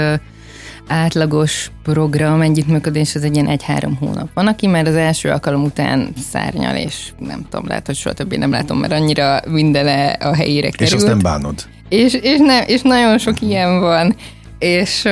átlagos 0.88 1.70
program 1.82 2.40
együttműködés 2.40 3.14
az 3.14 3.22
egy 3.22 3.34
ilyen 3.34 3.48
egy-három 3.48 3.96
hónap. 3.96 4.28
Van, 4.34 4.46
aki 4.46 4.66
már 4.66 4.86
az 4.86 4.94
első 4.94 5.30
alkalom 5.30 5.62
után 5.62 6.08
szárnyal, 6.30 6.76
és 6.76 7.12
nem 7.18 7.46
tudom, 7.50 7.66
lehet, 7.66 7.86
hogy 7.86 7.96
soha 7.96 8.14
többé 8.14 8.36
nem 8.36 8.50
látom, 8.50 8.78
mert 8.78 8.92
annyira 8.92 9.40
minden 9.48 10.14
a 10.20 10.34
helyére 10.34 10.70
került. 10.70 10.90
És 10.90 10.92
azt 10.92 11.06
nem 11.06 11.18
bánod? 11.18 11.64
És, 11.88 12.14
és, 12.14 12.38
ne, 12.38 12.64
és 12.64 12.82
nagyon 12.82 13.18
sok 13.18 13.40
ilyen 13.40 13.80
van, 13.80 14.16
és, 14.58 15.04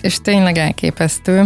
és 0.00 0.20
tényleg 0.22 0.56
elképesztő, 0.56 1.44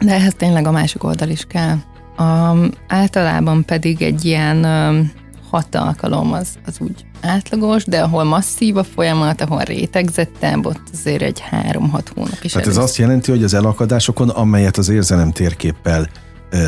de 0.00 0.12
ehhez 0.12 0.34
tényleg 0.36 0.66
a 0.66 0.70
másik 0.70 1.04
oldal 1.04 1.28
is 1.28 1.44
kell. 1.48 1.76
Um, 2.18 2.70
általában 2.88 3.64
pedig 3.64 4.02
egy 4.02 4.24
ilyen 4.24 4.64
um, 4.64 5.12
hat 5.54 5.74
alkalom 5.74 6.32
az, 6.32 6.48
az 6.66 6.76
úgy 6.78 7.04
átlagos, 7.20 7.84
de 7.84 8.02
ahol 8.02 8.24
masszív 8.24 8.76
a 8.76 8.84
folyamat, 8.84 9.40
ahol 9.40 9.62
rétegzettebb, 9.62 10.66
ott 10.66 10.82
azért 10.92 11.22
egy 11.22 11.40
három-hat 11.40 12.12
hónap 12.14 12.38
is. 12.42 12.52
Tehát 12.52 12.68
ez 12.68 12.76
azt 12.76 12.96
jelenti, 12.96 13.30
hogy 13.30 13.44
az 13.44 13.54
elakadásokon, 13.54 14.28
amelyet 14.28 14.76
az 14.76 14.88
érzelem 14.88 15.32
térképpel 15.32 16.08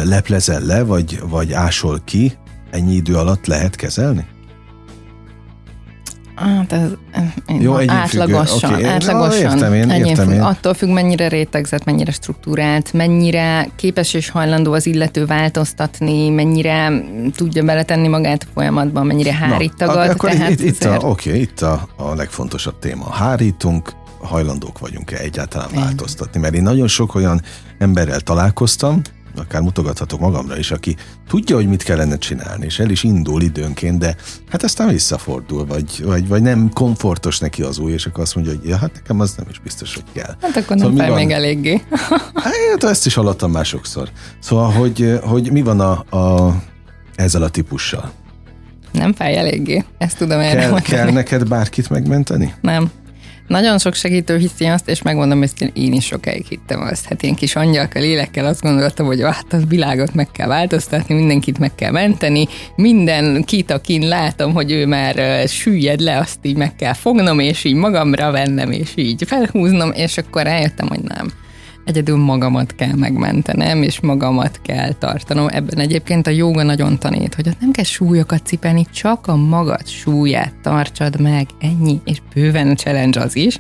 leplezel 0.05 0.61
le, 0.61 0.83
vagy, 0.83 1.21
vagy 1.28 1.52
ásol 1.52 2.00
ki, 2.05 2.33
ennyi 2.71 2.95
idő 2.95 3.14
alatt 3.14 3.47
lehet 3.47 3.76
kezelni? 3.76 4.26
Hát 6.37 6.73
ez, 6.73 6.90
Jó, 7.59 7.78
átlagosan, 7.87 8.73
okay. 8.73 8.85
átlagosan. 8.85 9.59
Na, 9.59 9.75
értem 9.75 9.75
én, 9.75 9.90
értem 9.90 10.31
én. 10.31 10.40
Attól 10.40 10.75
függ, 10.75 10.88
mennyire 10.88 11.28
rétegzett, 11.28 11.85
mennyire 11.85 12.12
struktúrált, 12.12 12.93
mennyire 12.93 13.69
képes 13.76 14.14
és 14.14 14.28
hajlandó 14.28 14.73
az 14.73 14.87
illető 14.87 15.26
változtatni, 15.26 16.28
mennyire 16.28 16.93
tudja 17.37 17.62
beletenni 17.62 18.09
magát 18.09 18.43
a 18.43 18.47
folyamatban, 18.55 19.07
mennyire 19.07 19.35
hárít 19.35 19.78
Na, 19.78 19.87
Akkor 19.87 20.31
tehát 20.31 20.50
itt, 20.50 20.61
itt, 20.61 20.85
a, 20.85 20.97
okay, 20.97 21.40
itt 21.40 21.61
a, 21.61 21.88
a 21.97 22.14
legfontosabb 22.14 22.78
téma. 22.78 23.11
Hárítunk, 23.11 23.93
hajlandók 24.21 24.78
vagyunk-e 24.78 25.16
egyáltalán 25.16 25.69
változtatni? 25.75 26.40
Mert 26.40 26.55
én 26.55 26.62
nagyon 26.62 26.88
sok 26.88 27.14
olyan 27.14 27.43
emberrel 27.78 28.21
találkoztam, 28.21 29.00
akár 29.38 29.61
mutogathatok 29.61 30.21
magamra 30.21 30.59
is, 30.59 30.71
aki 30.71 30.97
tudja, 31.28 31.57
hogy 31.57 31.69
mit 31.69 31.83
kellene 31.83 32.19
csinálni, 32.19 32.64
és 32.64 32.78
el 32.78 32.90
is 32.90 33.02
indul 33.02 33.43
időnként, 33.43 33.99
de 33.99 34.16
hát 34.50 34.62
aztán 34.62 34.88
visszafordul, 34.88 35.66
vagy, 35.66 36.02
vagy, 36.05 36.28
vagy 36.28 36.43
nem 36.43 36.71
komfortos 36.73 37.38
neki 37.38 37.62
az 37.62 37.78
új, 37.78 37.93
és 37.93 38.07
akkor 38.07 38.23
azt 38.23 38.35
mondja, 38.35 38.52
hogy 38.52 38.69
ja, 38.69 38.76
hát 38.76 38.90
nekem 38.95 39.21
az 39.21 39.35
nem 39.35 39.47
is 39.50 39.59
biztos, 39.59 39.95
hogy 39.95 40.05
kell. 40.12 40.37
Hát 40.40 40.57
akkor 40.57 40.78
szóval 40.78 40.93
nem 40.93 41.07
fáj 41.07 41.25
még 41.25 41.31
eléggé. 41.31 41.83
Hát 42.35 42.85
ezt 42.85 43.07
is 43.07 43.14
hallottam 43.14 43.50
már 43.50 43.64
sokszor. 43.64 44.09
Szóval, 44.38 44.71
hogy, 44.71 45.19
hogy 45.23 45.52
mi 45.52 45.62
van 45.62 45.81
a, 45.81 46.16
a, 46.16 46.55
ezzel 47.14 47.43
a 47.43 47.49
típussal? 47.49 48.12
Nem 48.93 49.12
fáj 49.12 49.37
eléggé, 49.37 49.85
ezt 49.99 50.19
tudom 50.19 50.40
erre 50.40 50.61
kell, 50.61 50.81
kell 50.81 51.11
neked 51.11 51.49
bárkit 51.49 51.90
megmenteni? 51.90 52.55
Nem. 52.61 52.90
Nagyon 53.47 53.79
sok 53.79 53.95
segítő 53.95 54.37
hiszi 54.37 54.65
azt, 54.65 54.88
és 54.88 55.03
megmondom 55.03 55.38
hogy 55.38 55.71
én 55.75 55.93
is 55.93 56.05
sokáig 56.05 56.47
hittem 56.49 56.81
azt. 56.81 57.07
Hát 57.07 57.23
én 57.23 57.35
kis 57.35 57.57
angyalkal, 57.57 58.03
lélekkel 58.03 58.47
azt 58.47 58.61
gondoltam, 58.61 59.07
hogy 59.07 59.23
hát 59.23 59.53
a 59.53 59.59
világot 59.69 60.15
meg 60.15 60.31
kell 60.31 60.47
változtatni, 60.49 61.15
mindenkit 61.15 61.59
meg 61.59 61.75
kell 61.75 61.91
menteni, 61.91 62.49
minden 62.76 63.45
kit, 63.45 63.71
akin 63.71 64.09
látom, 64.09 64.53
hogy 64.53 64.73
ő 64.73 64.87
már 64.87 65.49
süllyed 65.49 66.00
le, 66.00 66.19
azt 66.19 66.38
így 66.43 66.57
meg 66.57 66.76
kell 66.76 66.93
fognom, 66.93 67.38
és 67.38 67.65
így 67.65 67.75
magamra 67.75 68.31
vennem, 68.31 68.71
és 68.71 68.93
így 68.95 69.23
felhúznom, 69.26 69.93
és 69.93 70.19
akkor 70.19 70.43
rájöttem, 70.43 70.88
hogy 70.88 71.03
nem 71.03 71.33
egyedül 71.87 72.16
magamat 72.16 72.75
kell 72.75 72.95
megmentenem, 72.95 73.83
és 73.83 74.00
magamat 74.00 74.61
kell 74.62 74.93
tartanom. 74.93 75.49
Ebben 75.49 75.78
egyébként 75.78 76.26
a 76.26 76.31
jóga 76.31 76.62
nagyon 76.62 76.99
tanít, 76.99 77.35
hogy 77.35 77.49
ott 77.49 77.61
nem 77.61 77.71
kell 77.71 77.85
súlyokat 77.85 78.47
cipelni, 78.47 78.87
csak 78.93 79.26
a 79.26 79.37
magad 79.37 79.87
súlyát 79.87 80.55
tartsad 80.62 81.21
meg, 81.21 81.47
ennyi, 81.61 82.00
és 82.05 82.19
bőven 82.35 82.69
a 82.69 82.75
challenge 82.75 83.21
az 83.21 83.37
is. 83.37 83.59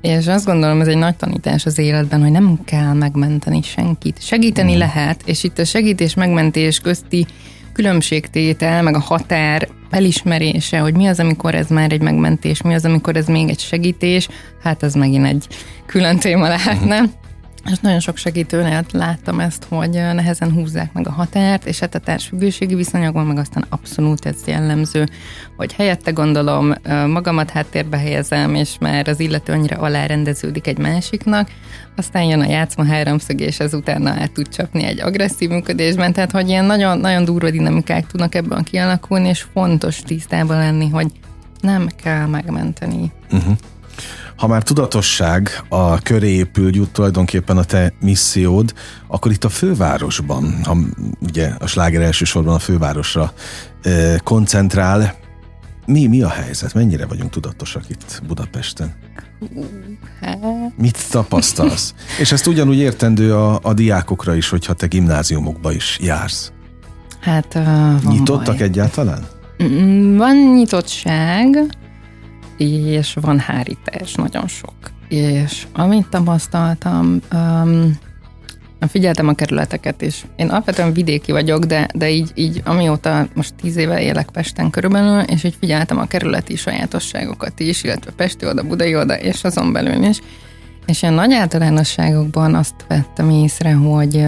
És 0.00 0.26
azt 0.26 0.44
gondolom, 0.44 0.80
ez 0.80 0.86
egy 0.86 0.96
nagy 0.96 1.16
tanítás 1.16 1.66
az 1.66 1.78
életben, 1.78 2.20
hogy 2.20 2.30
nem 2.30 2.58
kell 2.64 2.92
megmenteni 2.92 3.62
senkit. 3.62 4.22
Segíteni 4.22 4.74
mm. 4.74 4.78
lehet, 4.78 5.22
és 5.24 5.44
itt 5.44 5.58
a 5.58 5.64
segítés 5.64 6.14
megmentés 6.14 6.80
közti 6.80 7.26
különbségtétel, 7.72 8.82
meg 8.82 8.94
a 8.94 9.00
határ 9.00 9.68
elismerése, 9.90 10.78
hogy 10.78 10.96
mi 10.96 11.06
az, 11.06 11.20
amikor 11.20 11.54
ez 11.54 11.68
már 11.68 11.92
egy 11.92 12.02
megmentés, 12.02 12.62
mi 12.62 12.74
az, 12.74 12.84
amikor 12.84 13.16
ez 13.16 13.26
még 13.26 13.48
egy 13.48 13.58
segítés, 13.58 14.28
hát 14.62 14.82
az 14.82 14.94
megint 14.94 15.26
egy 15.26 15.46
külön 15.86 16.18
téma 16.18 16.48
lehetne. 16.48 17.02
És 17.70 17.78
nagyon 17.80 18.00
sok 18.00 18.16
segítőnél 18.16 18.84
láttam 18.92 19.40
ezt, 19.40 19.66
hogy 19.68 19.90
nehezen 19.90 20.52
húzzák 20.52 20.92
meg 20.92 21.06
a 21.06 21.12
határt, 21.12 21.66
és 21.66 21.78
hát 21.78 21.94
a 21.94 21.98
társfüggőségi 21.98 22.74
viszonyokban 22.74 23.26
meg 23.26 23.38
aztán 23.38 23.64
abszolút 23.68 24.26
ez 24.26 24.36
jellemző, 24.46 25.08
hogy 25.56 25.72
helyette 25.72 26.10
gondolom, 26.10 26.74
magamat 27.06 27.50
háttérbe 27.50 27.98
helyezem, 27.98 28.54
és 28.54 28.76
már 28.80 29.08
az 29.08 29.20
illető 29.20 29.52
annyira 29.52 29.76
alárendeződik 29.76 30.66
egy 30.66 30.78
másiknak, 30.78 31.50
aztán 31.96 32.22
jön 32.22 32.40
a 32.40 32.46
játszma 32.46 32.84
háromszög, 32.84 33.40
és 33.40 33.60
ez 33.60 33.74
utána 33.74 34.10
át 34.10 34.32
tud 34.32 34.48
csapni 34.48 34.84
egy 34.84 35.00
agresszív 35.00 35.48
működésben, 35.48 36.12
tehát 36.12 36.30
hogy 36.30 36.48
ilyen 36.48 36.64
nagyon, 36.64 36.98
nagyon 36.98 37.24
durva 37.24 37.50
dinamikák 37.50 38.06
tudnak 38.06 38.34
ebben 38.34 38.62
kialakulni, 38.62 39.28
és 39.28 39.46
fontos 39.52 39.98
tisztában 39.98 40.56
lenni, 40.56 40.88
hogy 40.88 41.12
nem 41.60 41.88
kell 42.02 42.26
megmenteni. 42.26 43.12
Uh-huh. 43.30 43.56
Ha 44.36 44.46
már 44.46 44.62
tudatosság 44.62 45.62
a 45.68 45.98
köré 45.98 46.30
épül 46.30 46.74
jut 46.74 46.90
tulajdonképpen 46.90 47.56
a 47.56 47.64
te 47.64 47.92
missziód, 48.00 48.74
akkor 49.06 49.32
itt 49.32 49.44
a 49.44 49.48
fővárosban, 49.48 50.60
ha 50.64 50.76
ugye 51.20 51.50
a 51.58 51.66
sláger 51.66 52.02
elsősorban 52.02 52.54
a 52.54 52.58
fővárosra 52.58 53.32
e, 53.82 54.18
koncentrál, 54.18 55.14
mi, 55.86 56.06
mi 56.06 56.22
a 56.22 56.28
helyzet? 56.28 56.74
Mennyire 56.74 57.06
vagyunk 57.06 57.30
tudatosak 57.30 57.82
itt 57.88 58.22
Budapesten? 58.26 58.94
Mit 60.76 61.10
tapasztalsz? 61.10 61.94
És 62.20 62.32
ezt 62.32 62.46
ugyanúgy 62.46 62.78
értendő 62.78 63.34
a, 63.34 63.58
a 63.62 63.74
diákokra 63.74 64.34
is, 64.34 64.48
hogyha 64.48 64.72
te 64.72 64.86
gimnáziumokba 64.86 65.72
is 65.72 65.98
jársz. 66.02 66.52
Hát 67.20 67.54
uh, 67.54 68.02
Nyitottak 68.02 68.56
baj. 68.56 68.66
egyáltalán? 68.66 69.26
Mm, 69.62 70.16
van 70.16 70.36
nyitottság, 70.36 71.56
és 72.56 73.16
van 73.20 73.38
hárítás, 73.38 74.14
nagyon 74.14 74.48
sok. 74.48 74.74
És 75.08 75.66
amit 75.72 76.08
tapasztaltam, 76.08 77.20
um, 77.32 77.98
figyeltem 78.88 79.28
a 79.28 79.34
kerületeket 79.34 80.02
is. 80.02 80.24
Én 80.36 80.48
alapvetően 80.48 80.92
vidéki 80.92 81.32
vagyok, 81.32 81.64
de, 81.64 81.88
de 81.94 82.10
így, 82.10 82.30
így 82.34 82.62
amióta 82.64 83.26
most 83.34 83.54
tíz 83.54 83.76
éve 83.76 84.02
élek 84.02 84.30
Pesten 84.30 84.70
körülbelül, 84.70 85.20
és 85.20 85.44
így 85.44 85.56
figyeltem 85.58 85.98
a 85.98 86.06
kerületi 86.06 86.56
sajátosságokat 86.56 87.60
is, 87.60 87.84
illetve 87.84 88.10
Pesti 88.10 88.46
oda, 88.46 88.62
Budai 88.62 88.96
oda, 88.96 89.14
és 89.14 89.44
azon 89.44 89.72
belül 89.72 90.02
is. 90.02 90.20
És 90.86 91.02
ilyen 91.02 91.14
nagy 91.14 91.32
általánosságokban 91.32 92.54
azt 92.54 92.74
vettem 92.88 93.30
észre, 93.30 93.72
hogy, 93.72 94.24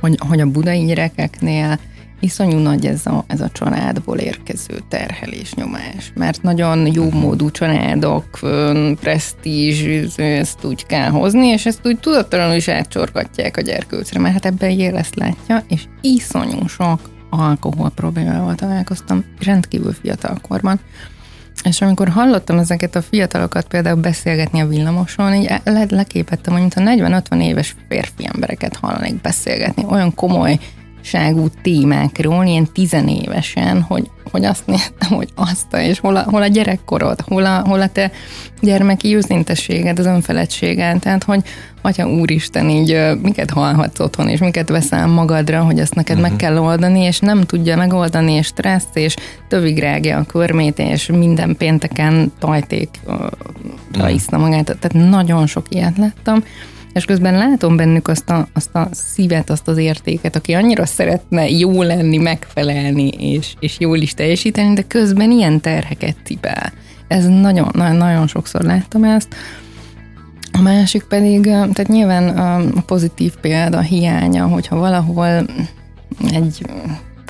hogy, 0.00 0.18
hogy 0.28 0.40
a 0.40 0.46
budai 0.46 0.84
gyerekeknél 0.84 1.78
iszonyú 2.20 2.58
nagy 2.58 2.86
ez 2.86 3.06
a, 3.06 3.24
ez 3.26 3.40
a 3.40 3.50
családból 3.52 4.18
érkező 4.18 4.78
terhelés, 4.88 5.54
nyomás, 5.54 6.12
mert 6.14 6.42
nagyon 6.42 6.92
jó 6.92 7.04
mhm. 7.04 7.16
módú 7.16 7.50
családok, 7.50 8.38
presztízs, 9.00 10.16
ezt 10.16 10.64
úgy 10.64 10.86
kell 10.86 11.08
hozni, 11.08 11.46
és 11.46 11.66
ezt 11.66 11.86
úgy 11.86 11.98
tudattalanul 11.98 12.54
is 12.54 12.68
átcsorgatják 12.68 13.56
a 13.56 13.60
gyerkőcre, 13.60 14.20
mert 14.20 14.34
hát 14.34 14.46
ebben 14.46 14.70
él 14.70 14.96
ezt 14.96 15.14
látja, 15.14 15.64
és 15.68 15.84
iszonyú 16.00 16.66
sok 16.66 17.00
alkohol 17.30 17.90
problémával 17.90 18.54
találkoztam, 18.54 19.24
rendkívül 19.40 19.92
fiatal 19.92 20.38
korban. 20.48 20.80
És 21.64 21.80
amikor 21.80 22.08
hallottam 22.08 22.58
ezeket 22.58 22.96
a 22.96 23.02
fiatalokat 23.02 23.68
például 23.68 24.00
beszélgetni 24.00 24.60
a 24.60 24.66
villamoson, 24.66 25.34
így 25.34 25.50
le- 25.64 25.86
leképettem, 25.88 26.52
hogy 26.52 26.62
mintha 26.62 27.20
40-50 27.30 27.42
éves 27.42 27.76
férfi 27.88 28.28
embereket 28.32 28.76
hallanék 28.76 29.20
beszélgetni, 29.20 29.84
olyan 29.88 30.14
komoly 30.14 30.58
ságú 31.00 31.48
témákról, 31.62 32.44
ilyen 32.44 32.68
tizenévesen, 32.72 33.82
hogy, 33.82 34.10
hogy 34.30 34.44
azt 34.44 34.66
néztem, 34.66 35.08
hogy 35.08 35.28
azt, 35.34 35.76
és 35.76 36.00
hol 36.00 36.16
a, 36.16 36.22
hol 36.22 36.42
a 36.42 36.46
gyerekkorod, 36.46 37.20
hol 37.20 37.44
a, 37.44 37.62
hol 37.66 37.80
a 37.80 37.88
te 37.88 38.10
gyermeki 38.60 39.14
őszintességed, 39.14 39.98
az 39.98 40.06
önfeledtséged, 40.06 40.98
tehát 40.98 41.24
hogy 41.24 41.42
Atya 41.82 42.08
Úristen, 42.08 42.68
így 42.68 42.98
miket 43.22 43.50
hallhatsz 43.50 44.00
otthon, 44.00 44.28
és 44.28 44.40
miket 44.40 44.68
veszel 44.68 45.06
magadra, 45.06 45.62
hogy 45.62 45.78
ezt 45.78 45.94
neked 45.94 46.16
uh-huh. 46.16 46.30
meg 46.30 46.38
mhm. 46.38 46.46
kell 46.46 46.62
oldani, 46.62 47.00
és 47.00 47.18
nem 47.18 47.42
tudja 47.42 47.76
megoldani, 47.76 48.32
és 48.32 48.46
stressz, 48.46 48.94
és 48.94 49.16
tövig 49.48 49.78
rágja 49.78 50.18
a 50.18 50.24
körmét, 50.24 50.78
és 50.78 51.06
minden 51.06 51.56
pénteken 51.56 52.32
tajték 52.38 52.88
uh, 53.98 54.14
iszna 54.14 54.38
magát, 54.38 54.76
tehát 54.80 55.10
nagyon 55.10 55.46
sok 55.46 55.66
ilyet 55.68 55.96
láttam, 55.96 56.44
és 56.92 57.04
közben 57.04 57.34
látom 57.34 57.76
bennük 57.76 58.08
azt 58.08 58.30
a, 58.30 58.48
azt 58.52 58.74
a 58.74 58.88
szívet, 58.92 59.50
azt 59.50 59.68
az 59.68 59.76
értéket, 59.76 60.36
aki 60.36 60.52
annyira 60.52 60.86
szeretne 60.86 61.48
jó 61.48 61.82
lenni, 61.82 62.16
megfelelni, 62.16 63.08
és, 63.08 63.54
és 63.60 63.76
jól 63.78 63.98
is 63.98 64.14
teljesíteni, 64.14 64.74
de 64.74 64.82
közben 64.82 65.30
ilyen 65.30 65.60
terheket 65.60 66.16
cipel. 66.24 66.72
Ez 67.08 67.26
nagyon, 67.26 67.68
nagyon, 67.72 67.96
nagyon 67.96 68.26
sokszor 68.26 68.60
láttam 68.60 69.04
ezt. 69.04 69.28
A 70.52 70.60
másik 70.60 71.02
pedig, 71.02 71.42
tehát 71.42 71.88
nyilván 71.88 72.28
a 72.76 72.80
pozitív 72.80 73.34
példa 73.40 73.78
a 73.78 73.80
hiánya, 73.80 74.46
hogyha 74.46 74.78
valahol 74.78 75.46
egy 76.32 76.62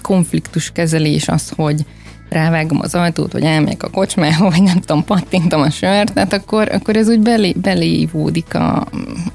konfliktus 0.02 0.70
kezelés 0.70 1.28
az, 1.28 1.52
hogy 1.56 1.84
rávágom 2.30 2.78
az 2.80 2.94
ajtót, 2.94 3.32
vagy 3.32 3.42
elmegyek 3.42 3.82
a 3.82 3.90
kocsmába, 3.90 4.50
vagy 4.50 4.62
nem 4.62 4.80
tudom, 4.80 5.04
pattintom 5.04 5.60
a 5.60 5.70
sört, 5.70 6.12
tehát 6.12 6.32
akkor, 6.32 6.68
akkor 6.72 6.96
ez 6.96 7.08
úgy 7.08 7.20
belé, 7.20 7.52
beléívódik 7.52 8.54
a, 8.54 8.76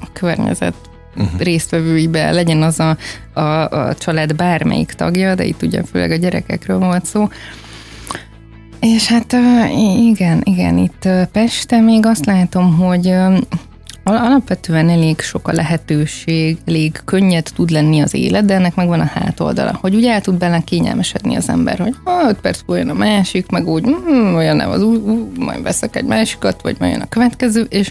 a 0.00 0.12
környezet 0.12 0.74
uh-huh. 1.16 1.40
résztvevőibe, 1.40 2.30
legyen 2.30 2.62
az 2.62 2.80
a, 2.80 2.96
a, 3.40 3.68
a 3.70 3.94
család 3.94 4.36
bármelyik 4.36 4.92
tagja, 4.92 5.34
de 5.34 5.44
itt 5.44 5.62
ugye 5.62 5.82
főleg 5.82 6.10
a 6.10 6.16
gyerekekről 6.16 6.78
volt 6.78 7.04
szó. 7.04 7.28
És 8.80 9.06
hát 9.06 9.36
igen, 9.96 10.40
igen, 10.44 10.78
itt 10.78 11.08
Pesten 11.32 11.84
még 11.84 12.06
azt 12.06 12.26
látom, 12.26 12.76
hogy 12.76 13.14
Alapvetően 14.08 14.88
elég 14.88 15.20
sok 15.20 15.48
a 15.48 15.52
lehetőség, 15.52 16.58
elég 16.64 17.00
könnyed 17.04 17.50
tud 17.54 17.70
lenni 17.70 18.00
az 18.00 18.14
élet, 18.14 18.44
de 18.44 18.54
ennek 18.54 18.74
megvan 18.74 19.00
a 19.00 19.04
hátoldala, 19.04 19.78
hogy 19.80 19.94
ugye 19.94 20.12
el 20.12 20.20
tud 20.20 20.34
benne 20.34 20.60
kényelmesedni 20.60 21.36
az 21.36 21.48
ember, 21.48 21.78
hogy 21.78 21.94
ah, 22.04 22.28
5 22.28 22.40
perc 22.40 22.60
olyan 22.66 22.88
a 22.88 22.94
másik, 22.94 23.50
meg 23.50 23.68
úgy, 23.68 23.86
mm, 23.86 24.34
olyan 24.34 24.56
nem 24.56 24.70
az 24.70 24.82
új, 24.82 25.00
majd 25.38 25.62
veszek 25.62 25.96
egy 25.96 26.04
másikat, 26.04 26.62
vagy 26.62 26.76
majd 26.78 26.92
jön 26.92 27.00
a 27.00 27.08
következő, 27.08 27.66
és 27.68 27.90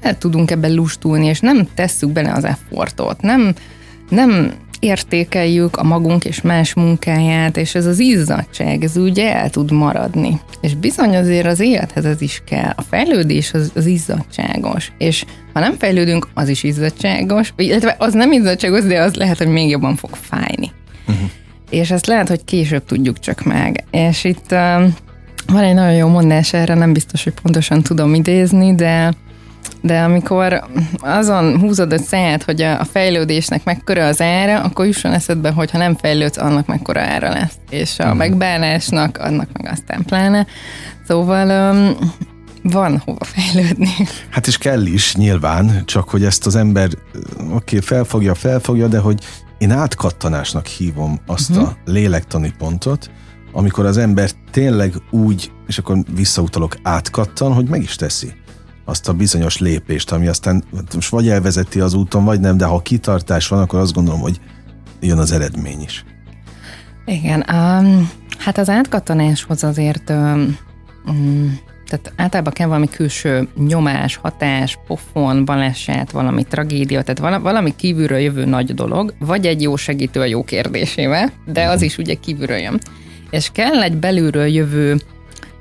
el 0.00 0.18
tudunk 0.18 0.50
ebben 0.50 0.74
lustulni, 0.74 1.26
és 1.26 1.40
nem 1.40 1.68
tesszük 1.74 2.10
bele 2.10 2.32
az 2.32 2.44
effortot, 2.44 3.22
nem, 3.22 3.54
nem 4.08 4.52
értékeljük 4.82 5.76
a 5.76 5.82
magunk 5.82 6.24
és 6.24 6.40
más 6.40 6.74
munkáját, 6.74 7.56
és 7.56 7.74
ez 7.74 7.86
az 7.86 7.98
izzadság, 7.98 8.84
ez 8.84 8.96
ugye 8.96 9.34
el 9.34 9.50
tud 9.50 9.70
maradni. 9.70 10.40
És 10.60 10.74
bizony 10.74 11.16
azért 11.16 11.46
az 11.46 11.60
élethez 11.60 12.04
ez 12.04 12.20
is 12.20 12.42
kell. 12.46 12.72
A 12.76 12.82
fejlődés 12.82 13.52
az, 13.54 13.72
az 13.74 13.86
izzadságos. 13.86 14.92
És 14.98 15.24
ha 15.52 15.60
nem 15.60 15.74
fejlődünk, 15.78 16.28
az 16.34 16.48
is 16.48 16.62
izzadságos, 16.62 17.52
illetve 17.56 17.96
az 17.98 18.12
nem 18.12 18.32
izzadságos, 18.32 18.84
de 18.84 19.00
az 19.00 19.14
lehet, 19.14 19.38
hogy 19.38 19.46
még 19.46 19.70
jobban 19.70 19.96
fog 19.96 20.10
fájni. 20.14 20.70
Uh-huh. 21.08 21.30
És 21.70 21.90
ezt 21.90 22.06
lehet, 22.06 22.28
hogy 22.28 22.44
később 22.44 22.84
tudjuk 22.84 23.18
csak 23.18 23.44
meg. 23.44 23.84
És 23.90 24.24
itt 24.24 24.52
uh, 24.52 24.84
van 25.46 25.62
egy 25.62 25.74
nagyon 25.74 25.94
jó 25.94 26.08
mondás 26.08 26.52
erre, 26.52 26.74
nem 26.74 26.92
biztos, 26.92 27.24
hogy 27.24 27.34
pontosan 27.42 27.82
tudom 27.82 28.14
idézni, 28.14 28.74
de 28.74 29.12
de 29.82 30.02
amikor 30.02 30.64
azon 30.98 31.58
húzod 31.60 31.92
a 31.92 31.98
száját, 31.98 32.42
hogy 32.42 32.62
a 32.62 32.84
fejlődésnek 32.84 33.64
mekkora 33.64 34.06
az 34.06 34.20
ára, 34.20 34.60
akkor 34.60 34.86
jusson 34.86 35.12
eszedbe, 35.12 35.50
hogy 35.50 35.70
ha 35.70 35.78
nem 35.78 35.96
fejlődsz, 35.96 36.36
annak 36.36 36.66
mekkora 36.66 37.00
ára 37.00 37.28
lesz. 37.28 37.54
És 37.70 37.98
a 37.98 38.02
uh-huh. 38.02 38.18
megbánásnak, 38.18 39.18
annak 39.18 39.48
meg 39.52 39.72
aztán 39.72 40.04
pláne. 40.04 40.46
Szóval 41.06 41.72
um, 41.72 42.10
van 42.62 43.02
hova 43.04 43.24
fejlődni. 43.24 43.90
Hát 44.30 44.46
és 44.46 44.58
kell 44.58 44.86
is, 44.86 45.14
nyilván, 45.14 45.82
csak 45.84 46.08
hogy 46.08 46.24
ezt 46.24 46.46
az 46.46 46.56
ember, 46.56 46.88
oké, 47.38 47.52
okay, 47.52 47.80
felfogja, 47.80 48.34
felfogja, 48.34 48.88
de 48.88 48.98
hogy 48.98 49.24
én 49.58 49.70
átkattanásnak 49.70 50.66
hívom 50.66 51.20
azt 51.26 51.50
uh-huh. 51.50 51.68
a 51.68 51.76
lélektani 51.84 52.52
pontot, 52.58 53.10
amikor 53.52 53.86
az 53.86 53.96
ember 53.96 54.30
tényleg 54.50 54.94
úgy, 55.10 55.52
és 55.66 55.78
akkor 55.78 55.98
visszautalok, 56.14 56.76
átkattan, 56.82 57.52
hogy 57.52 57.68
meg 57.68 57.82
is 57.82 57.96
teszi 57.96 58.32
azt 58.92 59.08
a 59.08 59.12
bizonyos 59.12 59.58
lépést, 59.58 60.12
ami 60.12 60.26
aztán 60.26 60.64
most 60.94 61.08
vagy 61.08 61.28
elvezeti 61.28 61.80
az 61.80 61.94
úton, 61.94 62.24
vagy 62.24 62.40
nem, 62.40 62.56
de 62.56 62.64
ha 62.64 62.78
kitartás 62.78 63.48
van, 63.48 63.60
akkor 63.60 63.78
azt 63.78 63.92
gondolom, 63.92 64.20
hogy 64.20 64.40
jön 65.00 65.18
az 65.18 65.32
eredmény 65.32 65.80
is. 65.80 66.04
Igen, 67.04 67.44
um, 67.52 68.10
hát 68.38 68.58
az 68.58 68.68
átkattanáshoz 68.68 69.64
azért 69.64 70.10
um, 70.10 70.56
um, 71.06 71.58
tehát 71.88 72.12
általában 72.16 72.52
kell 72.52 72.66
valami 72.66 72.88
külső 72.88 73.48
nyomás, 73.56 74.16
hatás, 74.16 74.78
pofon, 74.86 75.44
baleset, 75.44 76.10
valami 76.10 76.44
tragédia, 76.44 77.02
tehát 77.02 77.40
valami 77.42 77.76
kívülről 77.76 78.18
jövő 78.18 78.44
nagy 78.44 78.74
dolog, 78.74 79.14
vagy 79.18 79.46
egy 79.46 79.62
jó 79.62 79.76
segítő 79.76 80.20
a 80.20 80.24
jó 80.24 80.44
kérdésével, 80.44 81.32
de 81.46 81.68
az 81.68 81.82
is 81.82 81.98
ugye 81.98 82.14
kívülről 82.14 82.56
jön. 82.56 82.80
És 83.30 83.50
kell 83.52 83.82
egy 83.82 83.96
belülről 83.96 84.46
jövő 84.46 85.00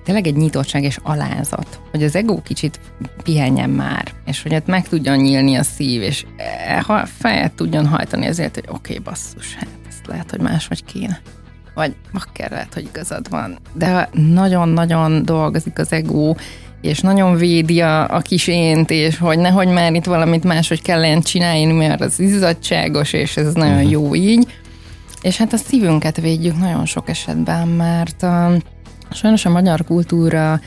tényleg 0.03 0.27
egy 0.27 0.35
nyitottság 0.35 0.83
és 0.83 0.97
alázat, 1.03 1.79
hogy 1.91 2.03
az 2.03 2.15
ego 2.15 2.41
kicsit 2.41 2.79
pihenjen 3.23 3.69
már, 3.69 4.11
és 4.25 4.41
hogy 4.41 4.53
hát 4.53 4.67
meg 4.67 4.87
tudjon 4.87 5.17
nyílni 5.17 5.55
a 5.55 5.63
szív, 5.63 6.01
és 6.01 6.25
e, 6.37 6.81
ha 6.81 7.05
fejet 7.05 7.51
tudjon 7.51 7.87
hajtani 7.87 8.27
azért, 8.27 8.55
hogy 8.55 8.65
oké, 8.67 8.91
okay, 8.91 9.03
basszus, 9.03 9.55
hát 9.55 9.67
ezt 9.87 10.07
lehet, 10.07 10.31
hogy 10.31 10.41
máshogy 10.41 10.83
kéne. 10.85 11.19
Vagy 11.73 11.95
akár 12.13 12.51
lehet, 12.51 12.73
hogy 12.73 12.83
igazad 12.83 13.29
van. 13.29 13.57
De 13.73 14.09
nagyon-nagyon 14.11 15.25
dolgozik 15.25 15.79
az 15.79 15.91
ego, 15.91 16.33
és 16.81 16.99
nagyon 16.99 17.35
védi 17.35 17.81
a, 17.81 18.15
a 18.15 18.19
kis 18.19 18.47
ént, 18.47 18.89
és 18.89 19.17
hogy 19.17 19.39
nehogy 19.39 19.67
már 19.67 19.93
itt 19.93 20.05
valamit 20.05 20.43
máshogy 20.43 20.81
kellene 20.81 21.21
csinálni, 21.21 21.73
mert 21.73 22.01
az 22.01 22.19
izzadságos, 22.19 23.13
és 23.13 23.37
ez 23.37 23.53
nagyon 23.53 23.75
uh-huh. 23.75 23.91
jó 23.91 24.15
így. 24.15 24.47
És 25.21 25.37
hát 25.37 25.53
a 25.53 25.57
szívünket 25.57 26.21
védjük 26.21 26.57
nagyon 26.57 26.85
sok 26.85 27.09
esetben, 27.09 27.67
mert 27.67 28.23
uh, 28.23 28.55
Sajnos 29.11 29.45
a 29.45 29.49
magyar 29.49 29.83
kultúra 29.85 30.59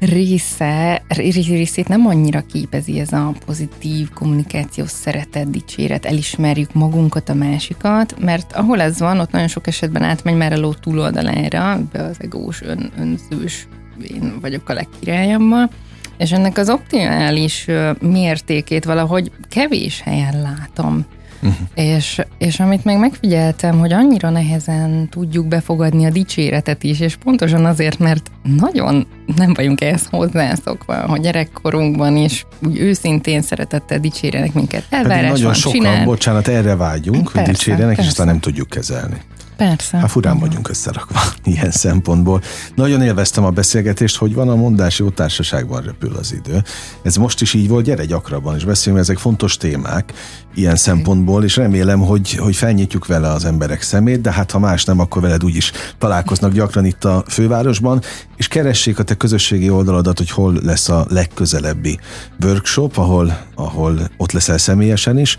része, 0.00 1.02
részét 1.08 1.88
nem 1.88 2.06
annyira 2.06 2.40
képezi 2.40 3.00
ez 3.00 3.12
a 3.12 3.32
pozitív 3.46 4.10
kommunikáció, 4.10 4.84
szeretet, 4.86 5.50
dicséret, 5.50 6.04
elismerjük 6.04 6.72
magunkat, 6.72 7.28
a 7.28 7.34
másikat, 7.34 8.18
mert 8.20 8.52
ahol 8.52 8.80
ez 8.80 8.98
van, 8.98 9.20
ott 9.20 9.30
nagyon 9.30 9.48
sok 9.48 9.66
esetben 9.66 10.02
átmegy 10.02 10.36
már 10.36 10.52
a 10.52 10.58
ló 10.58 10.72
túloldalára, 10.72 11.80
be 11.92 12.02
az 12.02 12.16
egós, 12.20 12.62
ön, 12.62 12.90
önzős, 12.98 13.66
én 14.10 14.38
vagyok 14.40 14.68
a 14.68 14.72
legkirályammal, 14.72 15.70
és 16.18 16.32
ennek 16.32 16.58
az 16.58 16.70
optimális 16.70 17.66
mértékét 18.00 18.84
valahogy 18.84 19.30
kevés 19.48 20.00
helyen 20.00 20.40
látom. 20.42 21.06
Uh-huh. 21.42 21.56
És, 21.74 22.20
és 22.38 22.60
amit 22.60 22.84
még 22.84 22.98
megfigyeltem, 22.98 23.78
hogy 23.78 23.92
annyira 23.92 24.30
nehezen 24.30 25.08
tudjuk 25.08 25.46
befogadni 25.46 26.06
a 26.06 26.10
dicséretet 26.10 26.82
is, 26.82 27.00
és 27.00 27.16
pontosan 27.16 27.64
azért, 27.64 27.98
mert 27.98 28.30
nagyon 28.42 29.06
nem 29.36 29.54
vagyunk 29.54 29.80
ehhez 29.80 30.06
hozzászokva, 30.10 31.06
hogy 31.06 31.20
gyerekkorunkban 31.20 32.16
is 32.16 32.46
úgy 32.66 32.78
őszintén 32.78 33.42
szeretettel 33.42 33.98
dicsérenek 33.98 34.52
minket. 34.52 34.84
Elvárás 34.90 35.24
hát 35.24 35.32
nagyon 35.32 35.54
sokan, 35.54 35.80
csinál. 35.80 36.04
bocsánat, 36.04 36.48
erre 36.48 36.76
vágyunk, 36.76 37.22
persze, 37.22 37.40
hogy 37.40 37.50
dicsérjenek, 37.50 37.86
persze. 37.86 38.02
és 38.02 38.08
aztán 38.08 38.26
nem 38.26 38.40
tudjuk 38.40 38.68
kezelni. 38.68 39.20
Persze. 39.58 39.96
Hát 39.96 40.10
furán 40.10 40.32
uh-huh. 40.32 40.48
vagyunk 40.48 40.68
összerakva 40.68 41.20
ilyen 41.44 41.70
szempontból. 41.70 42.42
Nagyon 42.74 43.02
élveztem 43.02 43.44
a 43.44 43.50
beszélgetést, 43.50 44.16
hogy 44.16 44.34
van 44.34 44.48
a 44.48 44.54
mondás, 44.54 44.98
jó 44.98 45.08
társaságban 45.08 45.82
repül 45.82 46.16
az 46.16 46.32
idő. 46.32 46.62
Ez 47.02 47.16
most 47.16 47.40
is 47.40 47.54
így 47.54 47.68
volt, 47.68 47.84
gyere 47.84 48.04
gyakrabban, 48.04 48.56
és 48.56 48.64
beszéljünk, 48.64 49.04
ezek 49.04 49.18
fontos 49.18 49.56
témák 49.56 50.12
ilyen 50.54 50.76
szempontból, 50.76 51.44
és 51.44 51.56
remélem, 51.56 52.00
hogy, 52.00 52.34
hogy 52.34 52.56
felnyitjuk 52.56 53.06
vele 53.06 53.28
az 53.28 53.44
emberek 53.44 53.82
szemét, 53.82 54.20
de 54.20 54.32
hát 54.32 54.50
ha 54.50 54.58
más 54.58 54.84
nem, 54.84 54.98
akkor 54.98 55.22
veled 55.22 55.44
úgyis 55.44 55.72
találkoznak 55.98 56.52
gyakran 56.52 56.84
itt 56.84 57.04
a 57.04 57.24
fővárosban, 57.28 58.02
és 58.36 58.48
keressék 58.48 58.98
a 58.98 59.02
te 59.02 59.14
közösségi 59.18 59.70
oldaladat, 59.70 60.18
hogy 60.18 60.30
hol 60.30 60.58
lesz 60.62 60.88
a 60.88 61.06
legközelebbi 61.08 61.98
workshop, 62.44 62.96
ahol, 62.96 63.38
ahol 63.54 64.10
ott 64.16 64.32
leszel 64.32 64.58
személyesen 64.58 65.18
is. 65.18 65.36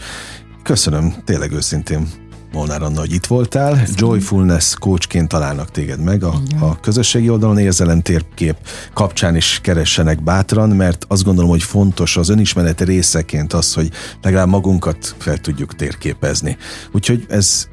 Köszönöm, 0.64 1.14
tényleg 1.26 1.52
őszintén 1.52 2.08
Molnár 2.52 2.82
Anna, 2.82 3.00
hogy 3.00 3.14
itt 3.14 3.26
voltál. 3.26 3.70
Köszönöm. 3.70 3.94
Joyfulness 3.98 4.74
coachként 4.80 5.28
találnak 5.28 5.72
téged 5.72 6.00
meg 6.00 6.24
a, 6.24 6.42
a 6.60 6.80
közösségi 6.80 7.30
oldalon, 7.30 7.58
érzelem 7.58 8.02
térkép 8.02 8.56
kapcsán 8.94 9.36
is 9.36 9.60
keressenek 9.64 10.24
bátran, 10.24 10.70
mert 10.70 11.06
azt 11.08 11.24
gondolom, 11.24 11.50
hogy 11.50 11.64
fontos 11.64 12.18
az 12.18 12.30
önismeret 12.30 12.82
részeként 12.82 13.54
az, 13.54 13.74
hogy 13.74 13.90
legalább 14.22 14.48
magunkat 14.48 15.16
fel 15.18 15.38
tudjuk 15.38 15.76
térképezni. 15.76 16.58
Úgyhogy 16.92 17.26
ez 17.30 17.68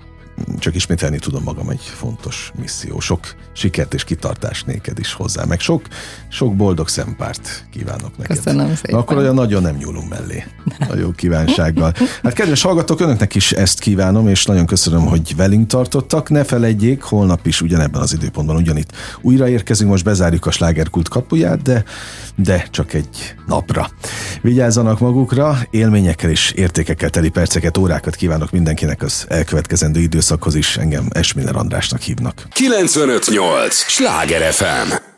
csak 0.59 0.75
ismételni 0.75 1.19
tudom 1.19 1.43
magam 1.43 1.69
egy 1.69 1.83
fontos 1.83 2.53
misszió. 2.61 3.01
Sok 3.01 3.35
sikert 3.53 3.95
és 3.95 4.05
kitartást 4.05 4.67
néked 4.67 4.99
is 4.99 5.13
hozzá, 5.13 5.45
meg 5.45 5.61
sok, 5.61 5.83
sok 6.29 6.57
boldog 6.57 6.89
szempárt 6.89 7.67
kívánok 7.73 8.17
neked. 8.19 8.37
Köszönöm 8.37 8.75
szépen. 8.75 8.99
Akkor 8.99 9.17
olyan 9.17 9.35
nagyon 9.35 9.63
nem 9.63 9.77
nyúlunk 9.77 10.09
mellé. 10.09 10.45
Nagyon 10.89 11.15
kívánsággal. 11.15 11.93
Hát 12.23 12.33
kedves 12.33 12.63
hallgatók, 12.63 13.01
önöknek 13.01 13.35
is 13.35 13.53
ezt 13.53 13.79
kívánom, 13.79 14.29
és 14.29 14.45
nagyon 14.45 14.67
köszönöm, 14.67 15.07
hogy 15.07 15.37
velünk 15.37 15.67
tartottak. 15.67 16.31
Ne 16.31 16.45
felejtjék, 16.45 17.03
holnap 17.03 17.47
is 17.47 17.61
ugyanebben 17.61 18.01
az 18.01 18.13
időpontban 18.13 18.57
ugyanitt 18.57 18.93
újra 19.21 19.49
érkezünk, 19.49 19.91
most 19.91 20.05
bezárjuk 20.05 20.47
a 20.47 20.51
slágerkult 20.51 21.09
kapuját, 21.09 21.63
de, 21.63 21.85
de 22.37 22.67
csak 22.71 22.93
egy 22.93 23.35
napra. 23.47 23.91
Vigyázzanak 24.43 24.99
magukra, 24.99 25.59
élményekkel 25.71 26.31
és 26.31 26.51
értékekkel 26.51 27.11
teli 27.11 27.29
perceket, 27.29 27.79
órákat 27.79 28.15
kívánok 28.17 28.51
mindenkinek 28.51 29.03
az 29.03 29.25
elkövetkezendő 29.29 30.01
időszakhoz 30.27 30.55
is. 30.55 30.77
Engem 30.77 31.09
Esmiller 31.11 31.57
Andrásnak 31.57 32.01
hívnak. 32.01 32.43
958! 32.53 33.75
Sláger 33.75 34.53
FM! 34.53 35.16